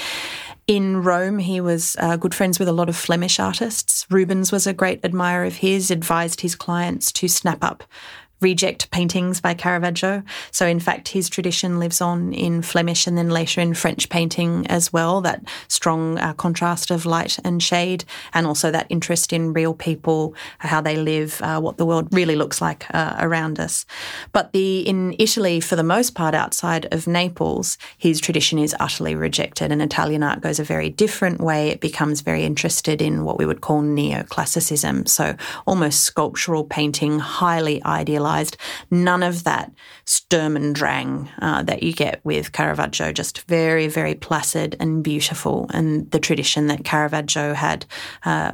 In 0.68 1.02
Rome, 1.02 1.40
he 1.40 1.62
was 1.62 1.96
uh, 2.00 2.16
good 2.16 2.36
friends 2.36 2.60
with 2.60 2.68
a 2.68 2.74
lot 2.74 2.90
of 2.90 2.96
Flemish 2.96 3.40
artists. 3.40 4.06
Rubens 4.12 4.52
was 4.52 4.68
a 4.68 4.74
great 4.74 5.04
admirer 5.04 5.46
of 5.46 5.58
his, 5.58 5.90
advised 5.90 6.42
his 6.42 6.56
clients 6.56 7.12
to 7.14 7.28
snap 7.28 7.64
up 7.64 7.84
reject 8.42 8.90
paintings 8.92 9.42
by 9.42 9.54
Caravaggio. 9.54 10.24
So, 10.52 10.66
in 10.66 10.80
fact, 10.80 11.10
his 11.10 11.30
tradition 11.30 11.80
lives 11.80 12.02
on 12.02 12.34
in 12.34 12.62
Flemish 12.62 13.08
and 13.08 13.18
then 13.18 13.30
later 13.30 13.60
in 13.62 13.74
French 13.74 14.10
painting 14.10 14.66
as 14.68 14.94
well. 14.94 15.22
That 15.22 15.44
strong 15.68 16.18
uh, 16.18 16.34
contrast 16.34 16.92
of 16.92 17.06
light 17.06 17.38
and 17.44 17.62
shade, 17.62 18.06
and 18.34 18.48
also 18.48 18.72
that 18.72 18.88
interest 18.90 19.34
in 19.34 19.54
real 19.54 19.74
people, 19.74 20.36
how 20.60 20.82
they 20.82 20.96
live, 20.96 21.42
uh, 21.42 21.60
what 21.60 21.78
the 21.78 21.86
world 21.86 22.08
really 22.14 22.36
looks 22.36 22.62
like 22.62 22.86
uh, 22.94 23.16
around 23.20 23.60
us. 23.60 23.86
But 24.32 24.54
the 24.54 24.88
in 24.88 25.16
Italy, 25.20 25.60
for 25.60 25.76
the 25.76 25.84
most 25.84 26.16
part, 26.16 26.34
outside 26.34 26.88
of 26.94 27.08
Naples, 27.08 27.78
his 27.98 28.22
tradition 28.22 28.58
is 28.58 28.76
utterly 28.80 29.16
rejected, 29.16 29.72
and 29.72 29.82
Italian 29.82 30.24
art 30.24 30.42
goes 30.42 30.60
a 30.60 30.64
very 30.64 30.90
different 30.90 31.42
way. 31.42 31.70
It 31.70 31.82
becomes 31.82 32.22
very 32.22 32.44
interested 32.44 33.02
in 33.02 33.26
what 33.26 33.38
we 33.38 33.46
would 33.46 33.62
call 33.62 33.82
neoclassicism, 33.82 35.10
so 35.10 35.36
almost 35.66 36.04
sculptural 36.04 36.64
painting, 36.64 37.20
highly 37.20 37.84
idealized 37.84 38.29
None 38.92 39.24
of 39.24 39.44
that 39.44 39.72
Sturm 40.06 40.56
and 40.56 40.74
Drang 40.76 41.30
uh, 41.42 41.64
that 41.64 41.84
you 41.84 41.94
get 41.94 42.20
with 42.24 42.52
Caravaggio, 42.52 43.12
just 43.12 43.42
very, 43.44 43.88
very 43.88 44.16
placid 44.16 44.76
and 44.80 45.04
beautiful. 45.04 45.70
And 45.74 46.10
the 46.12 46.20
tradition 46.20 46.68
that 46.68 46.84
Caravaggio 46.84 47.54
had. 47.54 47.86
Uh, 48.24 48.52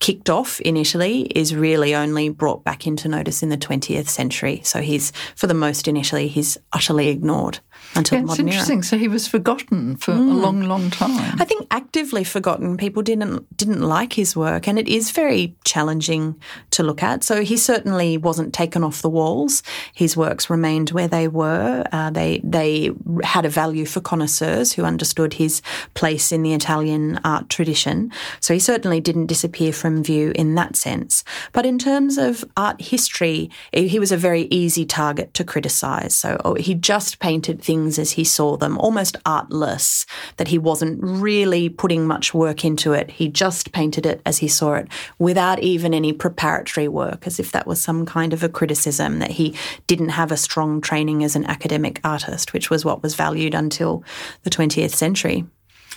kicked 0.00 0.28
off 0.28 0.60
in 0.60 0.76
Italy 0.76 1.22
is 1.34 1.54
really 1.54 1.94
only 1.94 2.28
brought 2.28 2.62
back 2.62 2.86
into 2.86 3.08
notice 3.08 3.42
in 3.42 3.48
the 3.48 3.56
20th 3.56 4.08
century. 4.08 4.60
So 4.62 4.82
he's, 4.82 5.12
for 5.34 5.46
the 5.46 5.54
most 5.54 5.88
in 5.88 5.96
Italy, 5.96 6.28
he's 6.28 6.58
utterly 6.74 7.08
ignored 7.08 7.60
until 7.94 8.18
yeah, 8.18 8.24
modern 8.24 8.48
interesting. 8.48 8.78
era. 8.78 8.84
So 8.84 8.98
he 8.98 9.08
was 9.08 9.28
forgotten 9.28 9.96
for 9.96 10.12
mm. 10.12 10.30
a 10.30 10.34
long, 10.34 10.62
long 10.62 10.90
time. 10.90 11.36
I 11.40 11.44
think 11.44 11.66
actively 11.70 12.24
forgotten. 12.24 12.76
People 12.76 13.02
didn't 13.02 13.56
didn't 13.56 13.82
like 13.82 14.14
his 14.14 14.36
work, 14.36 14.66
and 14.66 14.78
it 14.78 14.88
is 14.88 15.10
very 15.10 15.56
challenging 15.64 16.40
to 16.70 16.82
look 16.82 17.02
at. 17.02 17.24
So 17.24 17.42
he 17.42 17.56
certainly 17.56 18.16
wasn't 18.16 18.54
taken 18.54 18.82
off 18.82 19.02
the 19.02 19.10
walls. 19.10 19.62
His 19.92 20.16
works 20.16 20.50
remained 20.50 20.90
where 20.90 21.08
they 21.08 21.28
were. 21.28 21.84
Uh, 21.92 22.10
they 22.10 22.40
they 22.42 22.90
had 23.22 23.44
a 23.44 23.50
value 23.50 23.84
for 23.84 24.00
connoisseurs 24.00 24.72
who 24.72 24.84
understood 24.84 25.34
his 25.34 25.62
place 25.94 26.32
in 26.32 26.42
the 26.42 26.54
Italian 26.54 27.20
art 27.24 27.48
tradition. 27.48 28.10
So 28.40 28.54
he 28.54 28.60
certainly 28.60 29.00
didn't 29.00 29.26
disappear 29.26 29.72
from 29.72 30.02
view 30.02 30.32
in 30.34 30.54
that 30.56 30.76
sense. 30.76 31.24
But 31.52 31.66
in 31.66 31.78
terms 31.78 32.18
of 32.18 32.44
art 32.56 32.80
history, 32.80 33.50
he 33.72 33.98
was 33.98 34.12
a 34.12 34.16
very 34.16 34.42
easy 34.50 34.84
target 34.84 35.34
to 35.34 35.44
criticise. 35.44 36.16
So 36.16 36.56
he 36.58 36.74
just 36.74 37.18
painted 37.18 37.62
things 37.62 37.73
things 37.74 37.98
as 37.98 38.12
he 38.12 38.24
saw 38.24 38.56
them, 38.56 38.78
almost 38.78 39.16
artless, 39.26 40.06
that 40.36 40.48
he 40.48 40.58
wasn't 40.58 41.00
really 41.02 41.68
putting 41.68 42.06
much 42.06 42.32
work 42.32 42.64
into 42.64 42.92
it. 42.92 43.10
He 43.10 43.28
just 43.28 43.72
painted 43.72 44.06
it 44.06 44.20
as 44.24 44.38
he 44.38 44.48
saw 44.48 44.74
it 44.74 44.88
without 45.18 45.58
even 45.60 45.92
any 45.92 46.12
preparatory 46.12 46.86
work, 46.86 47.26
as 47.26 47.40
if 47.40 47.50
that 47.50 47.66
was 47.66 47.80
some 47.80 48.06
kind 48.06 48.32
of 48.32 48.44
a 48.44 48.48
criticism 48.48 49.18
that 49.18 49.32
he 49.32 49.56
didn't 49.88 50.10
have 50.10 50.30
a 50.30 50.36
strong 50.36 50.80
training 50.80 51.24
as 51.24 51.34
an 51.34 51.44
academic 51.46 52.00
artist, 52.04 52.52
which 52.52 52.70
was 52.70 52.84
what 52.84 53.02
was 53.02 53.16
valued 53.16 53.54
until 53.54 54.04
the 54.44 54.50
20th 54.50 54.94
century. 54.94 55.44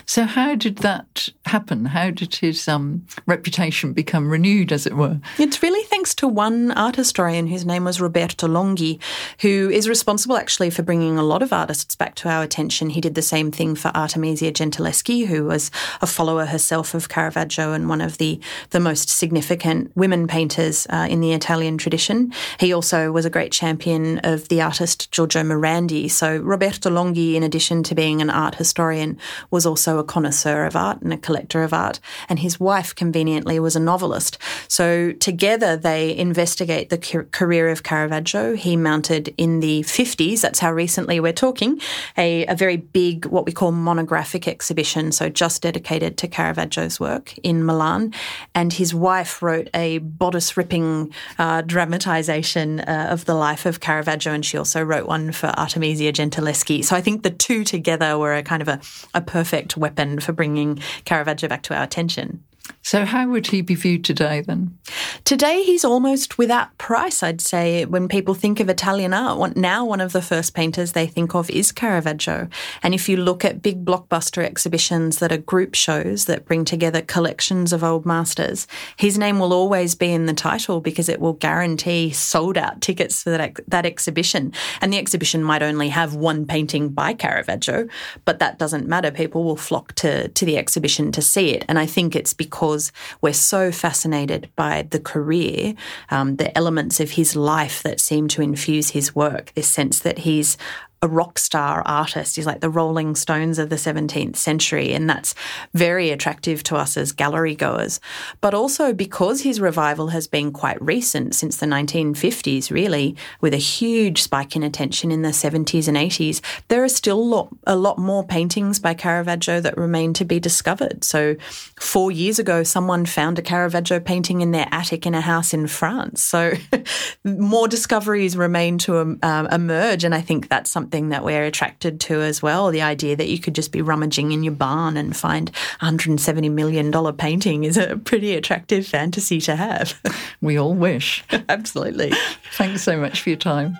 So, 0.06 0.24
how 0.24 0.56
did 0.56 0.78
that 0.78 1.30
happen? 1.46 1.86
How 1.86 2.12
did 2.12 2.36
his 2.36 2.68
um, 2.68 3.06
reputation 3.26 3.94
become 3.94 4.30
renewed, 4.30 4.72
as 4.72 4.86
it 4.86 4.96
were? 4.96 5.20
It's 5.38 5.64
really 5.64 5.84
thanks 5.86 6.14
to 6.16 6.28
one 6.28 6.72
art 6.72 6.96
historian 6.96 7.48
whose 7.48 7.66
name 7.66 7.86
was 7.86 8.00
Roberto 8.00 8.48
Longhi, 8.48 9.00
who 9.42 9.70
is 9.70 9.90
responsible 9.90 10.38
actually 10.38 10.70
for 10.70 10.84
bringing 10.84 11.18
a 11.18 11.24
lot 11.24 11.42
of 11.42 11.54
artists 11.54 11.96
back 11.96 12.16
to 12.16 12.30
our 12.30 12.44
attention. 12.44 12.90
He 12.90 13.02
did 13.02 13.16
the 13.16 13.22
same 13.22 13.52
thing 13.52 13.76
for 13.76 13.92
Artemisia 13.96 14.52
Gentileschi, 14.52 15.26
who 15.28 15.46
was 15.46 15.72
a 16.02 16.08
follower 16.08 16.46
herself 16.46 16.94
of 16.94 17.10
Caravaggio 17.10 17.74
and 17.74 17.90
one 17.90 18.02
of 18.02 18.18
the, 18.18 18.40
the 18.72 18.80
most 18.80 19.10
significant 19.10 19.92
women 19.96 20.28
painters 20.28 20.88
uh, 20.90 21.08
in 21.10 21.22
the 21.22 21.34
Italian 21.34 21.78
tradition. 21.78 22.34
He 22.60 22.74
also 22.74 23.12
was 23.12 23.26
a 23.26 23.30
great 23.30 23.52
champion 23.52 24.20
of 24.20 24.48
the 24.50 24.62
artist 24.62 25.12
Giorgio 25.12 25.44
Morandi. 25.44 26.10
So, 26.10 26.38
Roberto 26.38 26.90
Longhi, 26.90 27.36
in 27.36 27.44
addition 27.44 27.84
to 27.84 27.96
being 27.96 28.22
an 28.22 28.30
art 28.30 28.56
historian, 28.56 29.18
was 29.52 29.66
also 29.66 29.87
also 29.88 30.00
a 30.00 30.04
connoisseur 30.04 30.66
of 30.66 30.76
art 30.76 31.02
and 31.02 31.14
a 31.14 31.18
collector 31.18 31.64
of 31.64 31.74
art, 31.74 32.02
and 32.28 32.40
his 32.40 32.60
wife, 32.60 32.94
conveniently, 32.94 33.58
was 33.58 33.76
a 33.76 33.80
novelist. 33.80 34.38
So 34.68 35.14
together 35.14 35.78
they 35.78 36.16
investigate 36.18 36.90
the 36.90 36.98
career 37.32 37.70
of 37.70 37.84
Caravaggio. 37.84 38.56
He 38.56 38.76
mounted 38.76 39.34
in 39.38 39.62
the 39.62 39.84
50s, 39.84 40.42
that's 40.42 40.60
how 40.60 40.74
recently 40.74 41.22
we're 41.22 41.32
talking, 41.32 41.80
a, 42.18 42.46
a 42.48 42.56
very 42.56 42.76
big, 42.76 43.26
what 43.28 43.46
we 43.46 43.54
call 43.54 43.72
monographic 43.72 44.46
exhibition, 44.46 45.14
so 45.14 45.30
just 45.30 45.62
dedicated 45.62 46.18
to 46.18 46.28
Caravaggio's 46.28 47.00
work 47.00 47.38
in 47.38 47.66
Milan. 47.66 48.14
And 48.54 48.74
his 48.74 48.94
wife 48.94 49.42
wrote 49.42 49.70
a 49.74 50.00
bodice 50.00 50.58
ripping 50.58 51.14
uh, 51.40 51.62
dramatization 51.62 52.82
uh, 52.82 53.08
of 53.10 53.24
the 53.24 53.36
life 53.36 53.66
of 53.66 53.80
Caravaggio, 53.80 54.34
and 54.34 54.46
she 54.46 54.58
also 54.58 54.84
wrote 54.84 55.08
one 55.08 55.32
for 55.32 55.48
Artemisia 55.48 56.12
Gentileschi. 56.12 56.84
So 56.84 56.96
I 56.96 57.02
think 57.02 57.24
the 57.24 57.30
two 57.30 57.64
together 57.64 58.18
were 58.18 58.36
a 58.36 58.44
kind 58.44 58.62
of 58.62 58.68
a, 58.68 58.82
a 59.14 59.22
perfect 59.22 59.77
weapon 59.78 60.20
for 60.20 60.34
bringing 60.34 60.80
Caravaggio 61.06 61.48
back 61.48 61.64
to 61.64 61.76
our 61.76 61.84
attention. 61.84 62.44
So, 62.82 63.06
how 63.06 63.28
would 63.28 63.48
he 63.48 63.62
be 63.62 63.76
viewed 63.76 64.06
today 64.06 64.42
then? 64.42 64.78
Today, 65.26 65.64
he's 65.64 65.84
almost 65.84 66.38
without 66.38 66.78
price, 66.78 67.22
I'd 67.22 67.42
say. 67.42 67.86
When 67.86 68.08
people 68.08 68.34
think 68.34 68.60
of 68.60 68.70
Italian 68.70 69.14
art, 69.14 69.58
now 69.58 69.84
one 69.84 70.00
of 70.00 70.14
the 70.14 70.22
first 70.22 70.54
painters 70.54 70.94
they 70.94 71.06
think 71.06 71.36
of 71.36 71.50
is 71.50 71.72
Caravaggio. 71.72 72.48
And 72.82 72.94
if 72.94 73.10
you 73.10 73.18
look 73.18 73.44
at 73.44 73.62
big 73.62 73.84
blockbuster 73.84 74.44
exhibitions 74.44 75.20
that 75.20 75.32
are 75.32 75.38
group 75.38 75.76
shows 75.76 76.26
that 76.26 76.46
bring 76.46 76.64
together 76.64 77.02
collections 77.02 77.74
of 77.74 77.84
old 77.84 78.06
masters, 78.06 78.68
his 78.96 79.18
name 79.18 79.40
will 79.40 79.52
always 79.52 79.94
be 79.96 80.14
in 80.14 80.26
the 80.26 80.34
title 80.34 80.80
because 80.80 81.10
it 81.10 81.20
will 81.20 81.34
guarantee 81.34 82.12
sold 82.12 82.58
out 82.58 82.80
tickets 82.80 83.24
for 83.24 83.32
that, 83.32 83.60
that 83.68 83.86
exhibition. 83.86 84.54
And 84.80 84.94
the 84.94 84.98
exhibition 84.98 85.44
might 85.44 85.62
only 85.62 85.90
have 85.90 86.16
one 86.16 86.46
painting 86.46 86.90
by 86.90 87.14
Caravaggio, 87.14 87.90
but 88.24 88.40
that 88.40 88.60
doesn't 88.60 88.88
matter. 88.88 89.12
People 89.12 89.44
will 89.44 89.58
flock 89.58 89.94
to, 89.96 90.30
to 90.30 90.46
the 90.46 90.58
exhibition 90.58 91.12
to 91.12 91.22
see 91.22 91.50
it. 91.50 91.66
And 91.68 91.78
I 91.78 91.86
think 91.86 92.16
it's 92.16 92.34
because 92.34 92.57
because 92.58 92.92
we're 93.22 93.34
so 93.34 93.72
fascinated 93.72 94.50
by 94.56 94.82
the 94.90 95.00
career, 95.00 95.76
um, 96.10 96.38
the 96.38 96.58
elements 96.58 97.00
of 97.00 97.12
his 97.12 97.36
life 97.36 97.84
that 97.84 98.00
seem 98.00 98.28
to 98.28 98.42
infuse 98.42 98.90
his 98.90 99.16
work, 99.16 99.52
this 99.54 99.68
sense 99.68 100.00
that 100.00 100.20
he's 100.20 100.58
a 101.02 101.08
rock 101.08 101.38
star 101.38 101.84
artist. 101.86 102.36
He's 102.36 102.46
like 102.46 102.62
the 102.62 102.70
Rolling 102.70 103.16
Stones 103.16 103.60
of 103.60 103.70
the 103.70 103.76
17th 103.76 104.36
century, 104.36 104.94
and 104.94 105.08
that's 105.08 105.36
very 105.74 106.10
attractive 106.10 106.64
to 106.64 106.76
us 106.76 106.98
as 106.98 107.12
gallery 107.12 107.56
goers. 107.56 108.00
But 108.42 108.56
also 108.56 108.94
because 108.94 109.42
his 109.42 109.62
revival 109.62 110.08
has 110.08 110.28
been 110.28 110.52
quite 110.52 110.82
recent, 110.82 111.36
since 111.36 111.58
the 111.58 111.68
1950s, 111.68 112.72
really, 112.72 113.16
with 113.42 113.54
a 113.54 113.58
huge 113.58 114.24
spike 114.24 114.56
in 114.56 114.64
attention 114.64 115.12
in 115.12 115.22
the 115.22 115.30
70s 115.30 115.88
and 115.88 115.98
80s, 115.98 116.42
there 116.68 116.84
are 116.84 116.90
still 116.90 117.52
a 117.66 117.76
lot, 117.76 117.98
more 117.98 118.26
paintings 118.26 118.80
by 118.80 118.94
Caravaggio 118.94 119.60
that 119.60 119.76
remain 119.76 120.14
to 120.14 120.24
be 120.24 120.40
discovered. 120.40 121.04
So, 121.04 121.36
four 121.80 122.12
years 122.12 122.38
ago, 122.38 122.64
someone 122.64 123.06
found 123.06 123.40
a 123.40 123.42
Caravaggio 123.42 124.00
painting 124.00 124.42
in 124.42 124.52
their 124.52 124.68
attic 124.72 125.06
in 125.06 125.16
a 125.16 125.22
house 125.22 125.54
in 125.54 125.68
France. 125.68 126.24
So, 126.24 126.54
more 127.24 127.68
discoveries 127.68 128.38
remain 128.38 128.78
to 128.80 128.98
um, 129.00 129.20
um, 129.24 129.48
emerge, 129.48 130.04
and 130.04 130.14
I 130.14 130.22
think 130.22 130.48
that's 130.48 130.70
something 130.70 130.87
that 130.88 131.24
we're 131.24 131.44
attracted 131.44 132.00
to 132.02 132.22
as 132.22 132.42
well. 132.42 132.72
The 132.72 132.82
idea 132.82 133.16
that 133.16 133.28
you 133.28 133.40
could 133.40 133.56
just 133.56 133.72
be 133.72 133.82
rummaging 133.82 134.32
in 134.32 134.44
your 134.44 134.54
barn 134.54 134.98
and 134.98 135.16
find 135.16 135.52
$170 135.82 136.52
million 136.52 136.92
painting 137.16 137.64
is 137.64 137.78
a 137.78 137.98
pretty 137.98 138.36
attractive 138.36 138.88
fantasy 138.88 139.40
to 139.42 139.56
have. 139.56 140.00
We 140.40 140.58
all 140.58 140.76
wish. 140.76 141.24
Absolutely. 141.50 142.14
Thanks 142.54 142.84
so 142.84 142.96
much 142.96 143.22
for 143.22 143.30
your 143.30 143.40
time. 143.40 143.80